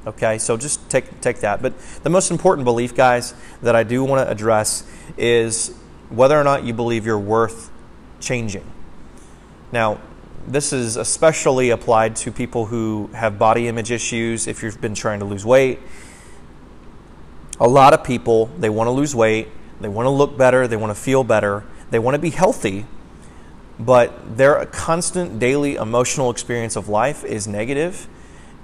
Okay, 0.07 0.39
so 0.39 0.57
just 0.57 0.89
take, 0.89 1.21
take 1.21 1.41
that. 1.41 1.61
But 1.61 1.79
the 2.03 2.11
most 2.11 2.31
important 2.31 2.65
belief, 2.65 2.95
guys, 2.95 3.35
that 3.61 3.77
I 3.77 3.83
do 3.83 4.03
want 4.03 4.27
to 4.27 4.31
address 4.31 4.85
is 5.19 5.77
whether 6.09 6.41
or 6.41 6.45
not 6.45 6.65
you 6.65 6.73
believe 6.73 7.05
you're 7.05 7.19
worth 7.19 7.71
changing. 8.19 8.65
Now, 9.73 10.01
this 10.47 10.73
is 10.73 10.97
especially 10.97 11.71
applied 11.71 12.17
to 12.17 12.33
people 12.33 12.67
who 12.67 13.11
have 13.13 13.39
body 13.39 13.69
image 13.69 13.91
issues, 13.91 14.47
if 14.47 14.63
you've 14.63 14.81
been 14.81 14.95
trying 14.95 15.21
to 15.21 15.27
lose 15.27 15.45
weight. 15.45 15.79
A 17.61 17.69
lot 17.69 17.93
of 17.93 18.03
people, 18.03 18.47
they 18.59 18.71
want 18.71 18.89
to 18.89 18.93
lose 18.93 19.15
weight, 19.15 19.49
they 19.83 19.89
want 19.89 20.07
to 20.07 20.11
look 20.11 20.39
better, 20.39 20.67
they 20.67 20.77
want 20.77 20.97
to 20.97 21.01
feel 21.01 21.25
better, 21.25 21.65
they 21.91 21.99
want 21.99 22.15
to 22.15 22.19
be 22.19 22.31
healthy, 22.31 22.87
but 23.79 24.39
their 24.39 24.65
constant 24.67 25.39
daily 25.39 25.75
emotional 25.75 26.31
experience 26.31 26.75
of 26.75 26.89
life 26.89 27.23
is 27.23 27.47
negative 27.47 28.09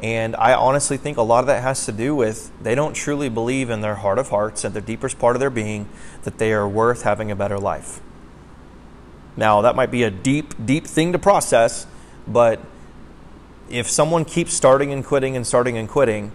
and 0.03 0.37
I 0.37 0.53
honestly 0.55 0.97
think 0.97 1.17
a 1.17 1.23
lot 1.23 1.41
of 1.41 1.47
that 1.47 1.63
has 1.63 1.87
to 1.87 1.93
do 1.93 2.15
with 2.15 2.53
they 2.63 2.75
don't 2.75 2.95
truly 2.95 3.29
believe 3.29 3.71
in 3.71 3.81
their 3.81 3.97
heart 3.97 4.19
of 4.19 4.29
hearts, 4.29 4.65
at 4.65 4.75
the 4.75 4.81
deepest 4.81 5.19
part 5.19 5.37
of 5.37 5.41
their 5.41 5.51
being, 5.51 5.89
that 6.25 6.39
they 6.39 6.53
are 6.53 6.69
worth 6.69 7.03
having 7.03 7.31
a 7.31 7.37
better 7.37 7.59
life. 7.59 8.01
Now, 9.37 9.61
that 9.63 9.77
might 9.77 9.91
be 9.91 10.03
a 10.03 10.11
deep, 10.11 10.55
deep 10.65 10.87
thing 10.87 11.13
to 11.13 11.19
process, 11.19 11.87
but 12.27 12.61
if 13.69 13.89
someone 13.89 14.25
keeps 14.25 14.55
starting 14.55 14.93
and 14.93 15.05
quitting 15.05 15.37
and 15.37 15.47
starting 15.47 15.77
and 15.77 15.89
quitting 15.89 16.33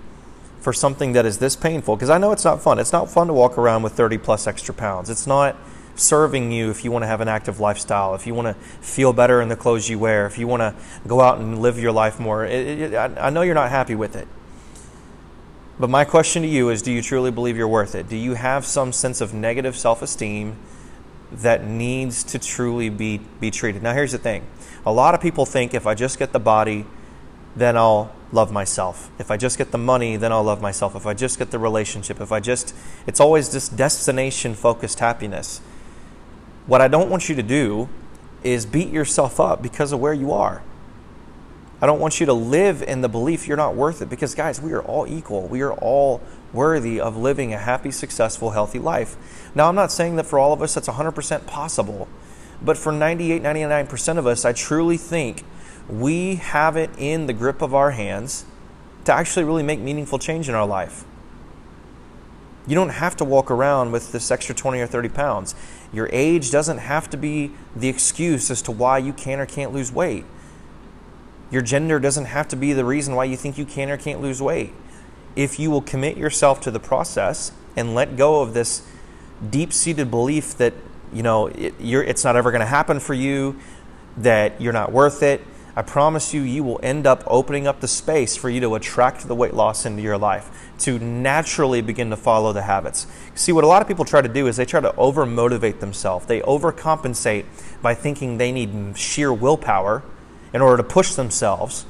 for 0.59 0.73
something 0.73 1.13
that 1.13 1.25
is 1.25 1.39
this 1.39 1.55
painful, 1.55 1.95
because 1.95 2.09
I 2.09 2.17
know 2.17 2.31
it's 2.31 2.45
not 2.45 2.61
fun. 2.61 2.77
It's 2.77 2.91
not 2.91 3.09
fun 3.09 3.27
to 3.27 3.33
walk 3.33 3.57
around 3.57 3.83
with 3.83 3.93
30 3.93 4.19
plus 4.19 4.45
extra 4.45 4.73
pounds. 4.73 5.09
It's 5.09 5.25
not 5.25 5.55
serving 5.95 6.51
you 6.51 6.69
if 6.69 6.83
you 6.83 6.91
want 6.91 7.03
to 7.03 7.07
have 7.07 7.21
an 7.21 7.27
active 7.27 7.59
lifestyle, 7.59 8.15
if 8.15 8.25
you 8.25 8.33
want 8.33 8.47
to 8.47 8.53
feel 8.53 9.13
better 9.13 9.41
in 9.41 9.49
the 9.49 9.55
clothes 9.55 9.89
you 9.89 9.99
wear, 9.99 10.25
if 10.25 10.37
you 10.37 10.47
want 10.47 10.61
to 10.61 10.75
go 11.07 11.21
out 11.21 11.39
and 11.39 11.61
live 11.61 11.79
your 11.79 11.91
life 11.91 12.19
more. 12.19 12.45
It, 12.45 12.81
it, 12.81 12.93
I, 12.93 13.27
I 13.27 13.29
know 13.29 13.41
you're 13.41 13.55
not 13.55 13.69
happy 13.69 13.95
with 13.95 14.15
it. 14.15 14.27
But 15.79 15.89
my 15.89 16.05
question 16.05 16.43
to 16.43 16.47
you 16.47 16.69
is 16.69 16.81
do 16.81 16.91
you 16.91 17.01
truly 17.01 17.31
believe 17.31 17.57
you're 17.57 17.67
worth 17.67 17.95
it? 17.95 18.07
Do 18.07 18.15
you 18.15 18.35
have 18.35 18.65
some 18.65 18.93
sense 18.93 19.19
of 19.19 19.33
negative 19.33 19.75
self 19.75 20.01
esteem 20.01 20.57
that 21.31 21.65
needs 21.65 22.23
to 22.25 22.39
truly 22.39 22.89
be, 22.89 23.19
be 23.39 23.49
treated? 23.49 23.81
Now, 23.81 23.93
here's 23.93 24.11
the 24.11 24.17
thing 24.17 24.45
a 24.85 24.91
lot 24.91 25.15
of 25.15 25.21
people 25.21 25.45
think 25.45 25.73
if 25.73 25.87
I 25.87 25.95
just 25.95 26.19
get 26.19 26.33
the 26.33 26.39
body, 26.39 26.85
then 27.55 27.77
I'll 27.77 28.13
love 28.31 28.51
myself. 28.51 29.09
If 29.19 29.29
I 29.29 29.37
just 29.37 29.57
get 29.57 29.71
the 29.71 29.77
money, 29.77 30.15
then 30.15 30.31
I'll 30.31 30.43
love 30.43 30.61
myself. 30.61 30.95
If 30.95 31.05
I 31.05 31.13
just 31.13 31.37
get 31.37 31.51
the 31.51 31.59
relationship, 31.59 32.21
if 32.21 32.31
I 32.31 32.39
just, 32.39 32.75
it's 33.05 33.19
always 33.19 33.51
this 33.51 33.67
destination 33.67 34.55
focused 34.55 34.99
happiness. 34.99 35.61
What 36.67 36.81
I 36.81 36.87
don't 36.87 37.09
want 37.09 37.29
you 37.29 37.35
to 37.35 37.43
do 37.43 37.89
is 38.43 38.65
beat 38.65 38.89
yourself 38.89 39.39
up 39.39 39.61
because 39.61 39.91
of 39.91 39.99
where 39.99 40.13
you 40.13 40.31
are. 40.31 40.63
I 41.81 41.87
don't 41.87 41.99
want 41.99 42.19
you 42.19 42.27
to 42.27 42.33
live 42.33 42.83
in 42.83 43.01
the 43.01 43.09
belief 43.09 43.47
you're 43.47 43.57
not 43.57 43.75
worth 43.75 44.03
it 44.03 44.09
because, 44.09 44.35
guys, 44.35 44.61
we 44.61 44.71
are 44.71 44.83
all 44.83 45.07
equal. 45.07 45.47
We 45.47 45.61
are 45.61 45.73
all 45.73 46.21
worthy 46.53 46.99
of 46.99 47.17
living 47.17 47.53
a 47.53 47.57
happy, 47.57 47.89
successful, 47.89 48.51
healthy 48.51 48.77
life. 48.77 49.15
Now, 49.55 49.67
I'm 49.67 49.75
not 49.75 49.91
saying 49.91 50.15
that 50.17 50.27
for 50.27 50.37
all 50.37 50.53
of 50.53 50.61
us 50.61 50.75
that's 50.75 50.87
100% 50.87 51.47
possible, 51.47 52.07
but 52.61 52.77
for 52.77 52.91
98, 52.91 53.41
99% 53.41 54.17
of 54.17 54.27
us, 54.27 54.45
I 54.45 54.53
truly 54.53 54.97
think 54.97 55.43
we 55.89 56.35
have 56.35 56.77
it 56.77 56.91
in 56.99 57.25
the 57.25 57.33
grip 57.33 57.63
of 57.63 57.73
our 57.73 57.91
hands 57.91 58.45
to 59.05 59.13
actually 59.13 59.43
really 59.43 59.63
make 59.63 59.79
meaningful 59.79 60.19
change 60.19 60.47
in 60.47 60.53
our 60.53 60.67
life. 60.67 61.03
You 62.67 62.75
don't 62.75 62.89
have 62.89 63.15
to 63.17 63.25
walk 63.25 63.49
around 63.49 63.91
with 63.91 64.11
this 64.11 64.29
extra 64.29 64.53
20 64.53 64.79
or 64.79 64.87
30 64.87 65.09
pounds. 65.09 65.55
Your 65.93 66.09
age 66.11 66.51
doesn't 66.51 66.77
have 66.77 67.09
to 67.09 67.17
be 67.17 67.51
the 67.75 67.89
excuse 67.89 68.49
as 68.49 68.61
to 68.63 68.71
why 68.71 68.97
you 68.97 69.13
can 69.13 69.39
or 69.39 69.45
can't 69.45 69.73
lose 69.73 69.91
weight. 69.91 70.25
Your 71.51 71.61
gender 71.61 71.99
doesn't 71.99 72.25
have 72.25 72.47
to 72.49 72.55
be 72.55 72.71
the 72.73 72.85
reason 72.85 73.13
why 73.15 73.25
you 73.25 73.35
think 73.35 73.57
you 73.57 73.65
can 73.65 73.89
or 73.89 73.97
can't 73.97 74.21
lose 74.21 74.41
weight. 74.41 74.73
If 75.35 75.59
you 75.59 75.69
will 75.69 75.81
commit 75.81 76.17
yourself 76.17 76.61
to 76.61 76.71
the 76.71 76.79
process 76.79 77.51
and 77.75 77.93
let 77.93 78.15
go 78.15 78.41
of 78.41 78.53
this 78.53 78.87
deep 79.49 79.73
seated 79.73 80.09
belief 80.09 80.55
that, 80.57 80.73
you 81.11 81.23
know, 81.23 81.47
it, 81.47 81.73
it's 81.79 82.23
not 82.23 82.35
ever 82.35 82.51
going 82.51 82.61
to 82.61 82.65
happen 82.65 82.99
for 82.99 83.13
you, 83.13 83.59
that 84.17 84.59
you're 84.61 84.73
not 84.73 84.91
worth 84.91 85.23
it, 85.23 85.41
I 85.75 85.81
promise 85.81 86.33
you, 86.33 86.41
you 86.41 86.63
will 86.63 86.79
end 86.83 87.07
up 87.07 87.23
opening 87.27 87.65
up 87.65 87.79
the 87.79 87.87
space 87.87 88.35
for 88.35 88.49
you 88.49 88.59
to 88.61 88.75
attract 88.75 89.27
the 89.27 89.35
weight 89.35 89.53
loss 89.53 89.85
into 89.85 90.01
your 90.01 90.17
life, 90.17 90.70
to 90.81 90.99
naturally 90.99 91.81
begin 91.81 92.09
to 92.09 92.17
follow 92.17 92.53
the 92.53 92.63
habits. 92.63 93.07
See, 93.35 93.51
what 93.51 93.63
a 93.63 93.67
lot 93.67 93.81
of 93.81 93.87
people 93.87 94.05
try 94.05 94.21
to 94.21 94.29
do 94.29 94.47
is 94.47 94.57
they 94.57 94.65
try 94.65 94.79
to 94.79 94.95
over 94.95 95.25
motivate 95.25 95.79
themselves. 95.79 96.25
They 96.25 96.41
overcompensate 96.41 97.45
by 97.81 97.93
thinking 97.93 98.37
they 98.37 98.51
need 98.51 98.97
sheer 98.97 99.31
willpower 99.33 100.03
in 100.53 100.61
order 100.61 100.77
to 100.77 100.83
push 100.83 101.13
themselves 101.13 101.85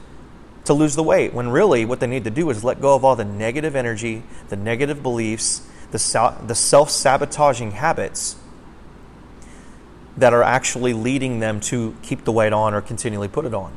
to 0.66 0.74
lose 0.74 0.96
the 0.96 1.04
weight, 1.04 1.34
when 1.34 1.50
really 1.50 1.86
what 1.86 2.00
they 2.00 2.08
need 2.08 2.24
to 2.24 2.30
do 2.30 2.50
is 2.50 2.64
let 2.64 2.80
go 2.80 2.96
of 2.96 3.04
all 3.04 3.16
the 3.16 3.26
negative 3.26 3.76
energy, 3.76 4.24
the 4.50 4.56
negative 4.56 5.02
beliefs, 5.02 5.68
the, 5.92 5.98
self 6.00 6.90
sabotaging 6.90 7.72
habits 7.72 8.36
that 10.18 10.34
are 10.34 10.44
actually 10.44 10.94
leading 10.94 11.40
them 11.40 11.60
to 11.60 11.96
keep 12.04 12.26
the 12.26 12.32
weight 12.32 12.54
on 12.54 12.74
or 12.74 12.82
continually 12.82 13.28
put 13.28 13.46
it 13.46 13.54
on. 13.54 13.74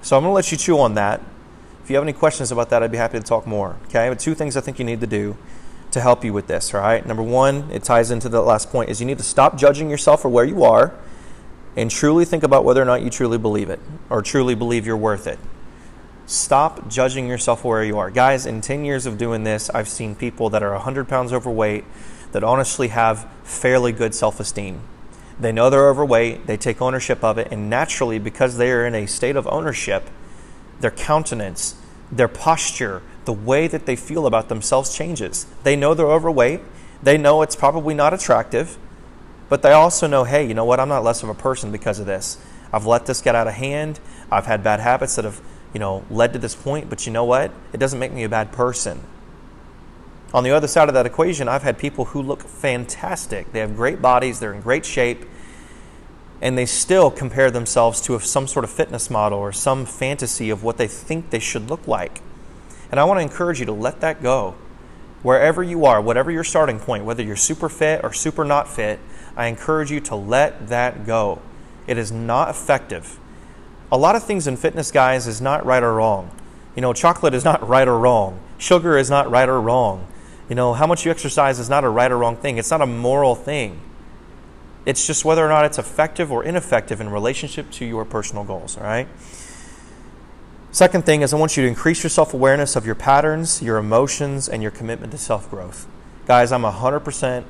So 0.00 0.16
I'm 0.16 0.22
going 0.22 0.30
to 0.30 0.34
let 0.34 0.50
you 0.50 0.56
chew 0.56 0.78
on 0.78 0.94
that. 0.94 1.20
You 1.92 1.96
have 1.96 2.04
any 2.04 2.14
questions 2.14 2.50
about 2.50 2.70
that, 2.70 2.82
I'd 2.82 2.90
be 2.90 2.96
happy 2.96 3.18
to 3.18 3.24
talk 3.24 3.46
more. 3.46 3.76
Okay, 3.84 4.08
but 4.08 4.18
two 4.18 4.34
things 4.34 4.56
I 4.56 4.62
think 4.62 4.78
you 4.78 4.84
need 4.84 5.02
to 5.02 5.06
do 5.06 5.36
to 5.90 6.00
help 6.00 6.24
you 6.24 6.32
with 6.32 6.46
this. 6.46 6.72
All 6.72 6.80
right, 6.80 7.04
number 7.04 7.22
one, 7.22 7.70
it 7.70 7.84
ties 7.84 8.10
into 8.10 8.30
the 8.30 8.40
last 8.40 8.70
point: 8.70 8.88
is 8.88 9.00
you 9.00 9.06
need 9.06 9.18
to 9.18 9.24
stop 9.24 9.58
judging 9.58 9.90
yourself 9.90 10.22
for 10.22 10.30
where 10.30 10.44
you 10.44 10.64
are, 10.64 10.94
and 11.76 11.90
truly 11.90 12.24
think 12.24 12.42
about 12.42 12.64
whether 12.64 12.80
or 12.80 12.86
not 12.86 13.02
you 13.02 13.10
truly 13.10 13.36
believe 13.36 13.68
it 13.68 13.78
or 14.08 14.22
truly 14.22 14.54
believe 14.54 14.86
you're 14.86 14.96
worth 14.96 15.26
it. 15.26 15.38
Stop 16.24 16.88
judging 16.88 17.28
yourself 17.28 17.60
for 17.60 17.74
where 17.74 17.84
you 17.84 17.98
are, 17.98 18.10
guys. 18.10 18.46
In 18.46 18.62
10 18.62 18.86
years 18.86 19.04
of 19.04 19.18
doing 19.18 19.44
this, 19.44 19.68
I've 19.70 19.88
seen 19.88 20.14
people 20.14 20.48
that 20.50 20.62
are 20.62 20.72
100 20.72 21.08
pounds 21.08 21.30
overweight 21.32 21.84
that 22.32 22.42
honestly 22.42 22.88
have 22.88 23.28
fairly 23.42 23.92
good 23.92 24.14
self-esteem 24.14 24.80
they 25.42 25.52
know 25.52 25.70
they're 25.70 25.88
overweight, 25.88 26.46
they 26.46 26.56
take 26.56 26.80
ownership 26.80 27.24
of 27.24 27.38
it, 27.38 27.48
and 27.50 27.68
naturally, 27.68 28.18
because 28.18 28.56
they 28.56 28.70
are 28.70 28.86
in 28.86 28.94
a 28.94 29.06
state 29.06 29.36
of 29.36 29.46
ownership, 29.48 30.08
their 30.80 30.90
countenance, 30.90 31.74
their 32.12 32.28
posture, 32.28 33.02
the 33.24 33.32
way 33.32 33.66
that 33.66 33.86
they 33.86 33.96
feel 33.96 34.26
about 34.26 34.48
themselves 34.48 34.94
changes. 34.94 35.46
They 35.64 35.74
know 35.74 35.94
they're 35.94 36.06
overweight, 36.06 36.60
they 37.02 37.18
know 37.18 37.42
it's 37.42 37.56
probably 37.56 37.94
not 37.94 38.14
attractive, 38.14 38.76
but 39.48 39.62
they 39.62 39.72
also 39.72 40.06
know, 40.06 40.24
hey, 40.24 40.46
you 40.46 40.54
know 40.54 40.64
what, 40.64 40.78
I'm 40.78 40.88
not 40.88 41.02
less 41.02 41.22
of 41.22 41.28
a 41.28 41.34
person 41.34 41.72
because 41.72 41.98
of 41.98 42.06
this. 42.06 42.38
I've 42.72 42.86
let 42.86 43.06
this 43.06 43.20
get 43.20 43.34
out 43.34 43.46
of 43.46 43.54
hand. 43.54 44.00
I've 44.30 44.46
had 44.46 44.64
bad 44.64 44.80
habits 44.80 45.16
that 45.16 45.24
have, 45.24 45.40
you 45.74 45.80
know, 45.80 46.04
led 46.10 46.32
to 46.32 46.38
this 46.38 46.54
point, 46.54 46.88
but 46.88 47.06
you 47.06 47.12
know 47.12 47.24
what? 47.24 47.52
It 47.72 47.78
doesn't 47.78 47.98
make 47.98 48.12
me 48.12 48.24
a 48.24 48.28
bad 48.28 48.52
person. 48.52 49.02
On 50.32 50.42
the 50.42 50.50
other 50.50 50.66
side 50.66 50.88
of 50.88 50.94
that 50.94 51.04
equation, 51.04 51.48
I've 51.48 51.62
had 51.62 51.76
people 51.76 52.06
who 52.06 52.22
look 52.22 52.42
fantastic. 52.42 53.52
They 53.52 53.60
have 53.60 53.76
great 53.76 54.00
bodies, 54.00 54.40
they're 54.40 54.54
in 54.54 54.62
great 54.62 54.86
shape, 54.86 55.26
and 56.42 56.58
they 56.58 56.66
still 56.66 57.08
compare 57.08 57.52
themselves 57.52 58.00
to 58.00 58.18
some 58.18 58.48
sort 58.48 58.64
of 58.64 58.70
fitness 58.70 59.08
model 59.08 59.38
or 59.38 59.52
some 59.52 59.86
fantasy 59.86 60.50
of 60.50 60.64
what 60.64 60.76
they 60.76 60.88
think 60.88 61.30
they 61.30 61.38
should 61.38 61.70
look 61.70 61.86
like. 61.86 62.20
And 62.90 62.98
I 62.98 63.04
want 63.04 63.18
to 63.18 63.22
encourage 63.22 63.60
you 63.60 63.66
to 63.66 63.72
let 63.72 64.00
that 64.00 64.22
go. 64.22 64.56
Wherever 65.22 65.62
you 65.62 65.86
are, 65.86 66.02
whatever 66.02 66.32
your 66.32 66.42
starting 66.42 66.80
point, 66.80 67.04
whether 67.04 67.22
you're 67.22 67.36
super 67.36 67.68
fit 67.68 68.00
or 68.02 68.12
super 68.12 68.44
not 68.44 68.68
fit, 68.68 68.98
I 69.36 69.46
encourage 69.46 69.92
you 69.92 70.00
to 70.00 70.16
let 70.16 70.68
that 70.68 71.06
go. 71.06 71.40
It 71.86 71.96
is 71.96 72.10
not 72.10 72.50
effective. 72.50 73.20
A 73.92 73.96
lot 73.96 74.16
of 74.16 74.24
things 74.24 74.48
in 74.48 74.56
fitness, 74.56 74.90
guys, 74.90 75.28
is 75.28 75.40
not 75.40 75.64
right 75.64 75.82
or 75.82 75.94
wrong. 75.94 76.32
You 76.74 76.82
know, 76.82 76.92
chocolate 76.92 77.34
is 77.34 77.44
not 77.44 77.66
right 77.68 77.86
or 77.86 77.98
wrong. 77.98 78.40
Sugar 78.58 78.98
is 78.98 79.08
not 79.08 79.30
right 79.30 79.48
or 79.48 79.60
wrong. 79.60 80.08
You 80.48 80.56
know, 80.56 80.74
how 80.74 80.88
much 80.88 81.04
you 81.04 81.12
exercise 81.12 81.60
is 81.60 81.70
not 81.70 81.84
a 81.84 81.88
right 81.88 82.10
or 82.10 82.18
wrong 82.18 82.36
thing. 82.36 82.58
It's 82.58 82.70
not 82.70 82.82
a 82.82 82.86
moral 82.86 83.36
thing. 83.36 83.80
It's 84.84 85.06
just 85.06 85.24
whether 85.24 85.44
or 85.44 85.48
not 85.48 85.64
it's 85.64 85.78
effective 85.78 86.32
or 86.32 86.42
ineffective 86.44 87.00
in 87.00 87.08
relationship 87.08 87.70
to 87.72 87.84
your 87.84 88.04
personal 88.04 88.44
goals, 88.44 88.76
all 88.76 88.82
right? 88.82 89.08
Second 90.72 91.04
thing 91.04 91.22
is 91.22 91.32
I 91.32 91.36
want 91.36 91.56
you 91.56 91.62
to 91.62 91.68
increase 91.68 92.02
your 92.02 92.10
self-awareness 92.10 92.76
of 92.76 92.86
your 92.86 92.94
patterns, 92.94 93.62
your 93.62 93.76
emotions, 93.76 94.48
and 94.48 94.62
your 94.62 94.70
commitment 94.70 95.12
to 95.12 95.18
self-growth. 95.18 95.86
Guys, 96.26 96.50
I'm 96.50 96.62
100% 96.62 97.44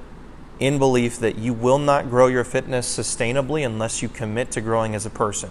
in 0.59 0.79
belief 0.79 1.19
that 1.19 1.39
you 1.39 1.53
will 1.53 1.79
not 1.79 2.11
grow 2.11 2.27
your 2.27 2.45
fitness 2.45 2.99
sustainably 2.99 3.65
unless 3.65 4.03
you 4.03 4.09
commit 4.09 4.51
to 4.53 4.61
growing 4.61 4.95
as 4.95 5.07
a 5.07 5.11
person. 5.11 5.51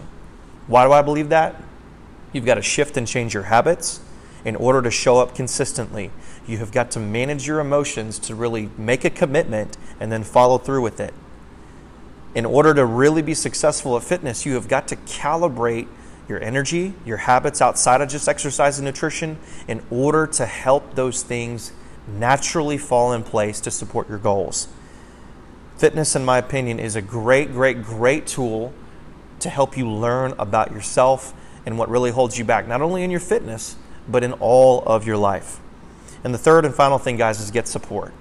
Why 0.68 0.86
do 0.86 0.92
I 0.92 1.02
believe 1.02 1.30
that? 1.30 1.62
You've 2.34 2.46
got 2.46 2.56
to 2.56 2.62
shift 2.62 2.98
and 2.98 3.08
change 3.08 3.34
your 3.34 3.44
habits 3.44 4.02
in 4.46 4.56
order 4.56 4.82
to 4.82 4.92
show 4.92 5.20
up 5.20 5.36
consistently. 5.36 6.12
You 6.48 6.58
have 6.58 6.72
got 6.72 6.92
to 6.92 7.00
manage 7.00 7.48
your 7.48 7.60
emotions 7.60 8.20
to 8.20 8.36
really 8.36 8.70
make 8.78 9.04
a 9.06 9.10
commitment 9.10 9.78
and 10.00 10.12
then 10.12 10.24
follow 10.24 10.58
through 10.58 10.82
with 10.82 11.00
it. 11.00 11.14
In 12.34 12.46
order 12.46 12.74
to 12.74 12.86
really 12.86 13.22
be 13.22 13.34
successful 13.34 13.98
at 13.98 14.04
fitness, 14.04 14.46
you 14.46 14.54
have 14.54 14.68
got 14.68 14.88
to 14.90 14.96
calibrate 14.96 15.88
your 16.30 16.42
energy, 16.42 16.94
your 17.06 17.18
habits 17.18 17.62
outside 17.62 18.00
of 18.00 18.08
just 18.08 18.30
exercise 18.30 18.80
and 18.80 18.86
nutrition 18.86 19.38
in 19.68 19.84
order 19.90 20.26
to 20.28 20.46
help 20.46 20.96
those 20.96 21.24
things 21.24 21.74
naturally 22.08 22.78
fall 22.78 23.12
in 23.12 23.24
place 23.24 23.60
to 23.62 23.72
support 23.72 24.08
your 24.08 24.18
goals. 24.18 24.70
Fitness, 25.78 26.16
in 26.16 26.24
my 26.24 26.38
opinion, 26.38 26.80
is 26.80 26.96
a 26.96 27.02
great, 27.02 27.52
great, 27.52 27.84
great 27.84 28.28
tool 28.28 28.74
to 29.40 29.50
help 29.50 29.76
you 29.76 29.90
learn 29.90 30.34
about 30.40 30.72
yourself 30.72 31.34
and 31.66 31.78
what 31.78 31.90
really 31.90 32.12
holds 32.12 32.38
you 32.38 32.46
back, 32.46 32.68
not 32.68 32.82
only 32.82 33.04
in 33.04 33.12
your 33.12 33.20
fitness, 33.20 33.76
but 34.08 34.24
in 34.24 34.32
all 34.34 34.84
of 34.84 35.06
your 35.06 35.18
life. 35.18 35.60
And 36.24 36.34
the 36.34 36.38
third 36.38 36.66
and 36.66 36.74
final 36.74 36.98
thing, 36.98 37.18
guys, 37.18 37.42
is 37.42 37.52
get 37.52 37.68
support. 37.68 38.14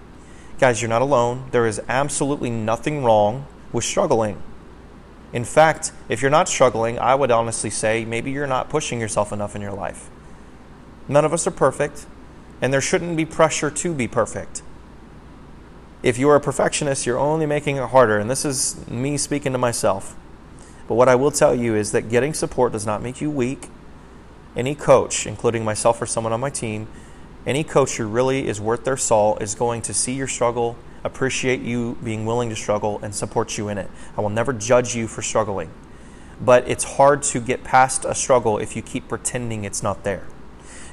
Guys, 0.59 0.83
you're 0.83 0.89
not 0.89 1.03
alone. 1.03 1.49
There 1.53 1.67
is 1.67 1.81
absolutely 1.89 2.51
nothing 2.51 3.05
wrong 3.05 3.47
with 3.73 3.85
struggling. 3.85 4.43
In 5.33 5.45
fact, 5.45 5.93
if 6.09 6.23
you're 6.23 6.31
not 6.31 6.49
struggling, 6.49 6.99
I 6.99 7.15
would 7.15 7.31
honestly 7.31 7.71
say 7.71 8.05
maybe 8.05 8.31
you're 8.31 8.47
not 8.47 8.69
pushing 8.69 9.01
yourself 9.01 9.33
enough 9.33 9.55
in 9.55 9.63
your 9.63 9.73
life. 9.73 10.11
None 11.09 11.25
of 11.25 11.33
us 11.33 11.47
are 11.47 11.53
perfect, 11.53 12.07
and 12.61 12.73
there 12.73 12.81
shouldn't 12.81 13.17
be 13.17 13.25
pressure 13.25 13.71
to 13.71 13.95
be 13.95 14.09
perfect. 14.09 14.63
If 16.03 16.19
you 16.19 16.29
are 16.31 16.37
a 16.37 16.41
perfectionist, 16.41 17.07
you're 17.07 17.19
only 17.19 17.47
making 17.47 17.77
it 17.77 17.91
harder, 17.91 18.19
and 18.19 18.31
this 18.31 18.45
is 18.45 18.87
me 18.89 19.19
speaking 19.19 19.53
to 19.53 19.59
myself. 19.59 20.17
But 20.89 20.95
what 20.95 21.09
I 21.09 21.15
will 21.15 21.31
tell 21.31 21.55
you 21.55 21.77
is 21.77 21.93
that 21.93 22.09
getting 22.09 22.35
support 22.35 22.73
does 22.73 22.87
not 22.87 23.03
make 23.03 23.21
you 23.21 23.31
weak. 23.31 23.69
Any 24.57 24.75
coach, 24.75 25.27
including 25.27 25.65
myself 25.65 26.03
or 26.03 26.07
someone 26.07 26.33
on 26.33 26.41
my 26.41 26.51
team, 26.51 26.89
any 27.47 27.63
coach 27.63 27.97
who 27.97 28.07
really 28.07 28.49
is 28.49 28.61
worth 28.61 28.85
their 28.85 28.97
salt 28.97 29.41
is 29.41 29.55
going 29.55 29.83
to 29.83 29.95
see 29.95 30.13
your 30.13 30.27
struggle, 30.27 30.77
appreciate 31.05 31.61
you 31.61 31.99
being 32.03 32.27
willing 32.27 32.51
to 32.51 32.57
struggle, 32.57 33.01
and 33.03 33.15
support 33.15 33.59
you 33.59 33.69
in 33.69 33.79
it. 33.79 33.91
I 34.17 34.21
will 34.21 34.31
never 34.31 34.53
judge 34.53 34.95
you 34.95 35.07
for 35.07 35.23
struggling. 35.23 35.71
But 36.41 36.67
it's 36.69 36.85
hard 36.85 37.23
to 37.25 37.41
get 37.41 37.65
past 37.65 38.05
a 38.05 38.15
struggle 38.15 38.59
if 38.59 38.75
you 38.75 38.83
keep 38.83 39.09
pretending 39.09 39.65
it's 39.65 39.83
not 39.83 40.05
there. 40.05 40.27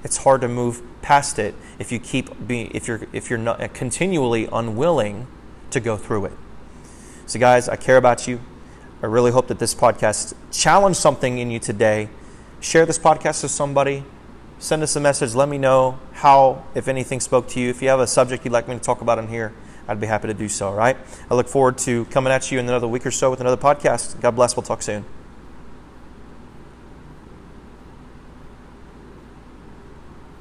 It's 0.03 0.17
hard 0.17 0.41
to 0.41 0.47
move 0.47 0.81
past 1.01 1.39
it 1.39 1.55
if 1.79 1.91
you 1.91 1.99
keep 1.99 2.47
being 2.47 2.69
if 2.73 2.87
you're 2.87 3.01
if 3.13 3.29
you're 3.29 3.39
not 3.39 3.61
uh, 3.61 3.67
continually 3.69 4.47
unwilling 4.51 5.27
to 5.71 5.79
go 5.79 5.97
through 5.97 6.25
it. 6.25 6.33
So 7.25 7.39
guys, 7.39 7.67
I 7.67 7.75
care 7.75 7.97
about 7.97 8.27
you. 8.27 8.39
I 9.01 9.05
really 9.05 9.31
hope 9.31 9.47
that 9.47 9.59
this 9.59 9.75
podcast 9.75 10.33
challenged 10.51 10.99
something 10.99 11.37
in 11.37 11.51
you 11.51 11.59
today. 11.59 12.09
Share 12.59 12.85
this 12.85 12.97
podcast 12.97 13.43
with 13.43 13.51
somebody. 13.51 14.03
Send 14.59 14.81
us 14.81 14.95
a 14.95 14.99
message. 14.99 15.35
Let 15.35 15.49
me 15.49 15.59
know 15.59 15.99
how, 16.13 16.63
if 16.73 16.87
anything, 16.87 17.19
spoke 17.19 17.47
to 17.49 17.59
you. 17.59 17.69
If 17.69 17.81
you 17.81 17.89
have 17.89 17.99
a 17.99 18.07
subject 18.07 18.43
you'd 18.43 18.51
like 18.51 18.67
me 18.67 18.73
to 18.73 18.81
talk 18.81 19.01
about 19.01 19.19
in 19.19 19.27
here, 19.27 19.53
I'd 19.87 19.99
be 19.99 20.07
happy 20.07 20.27
to 20.27 20.33
do 20.33 20.49
so, 20.49 20.67
all 20.67 20.75
right? 20.75 20.97
I 21.29 21.35
look 21.35 21.47
forward 21.47 21.77
to 21.79 22.05
coming 22.05 22.31
at 22.33 22.51
you 22.51 22.59
in 22.59 22.67
another 22.67 22.87
week 22.87 23.05
or 23.05 23.11
so 23.11 23.29
with 23.29 23.41
another 23.41 23.61
podcast. 23.61 24.19
God 24.21 24.31
bless. 24.31 24.55
We'll 24.55 24.63
talk 24.63 24.81
soon. 24.81 25.05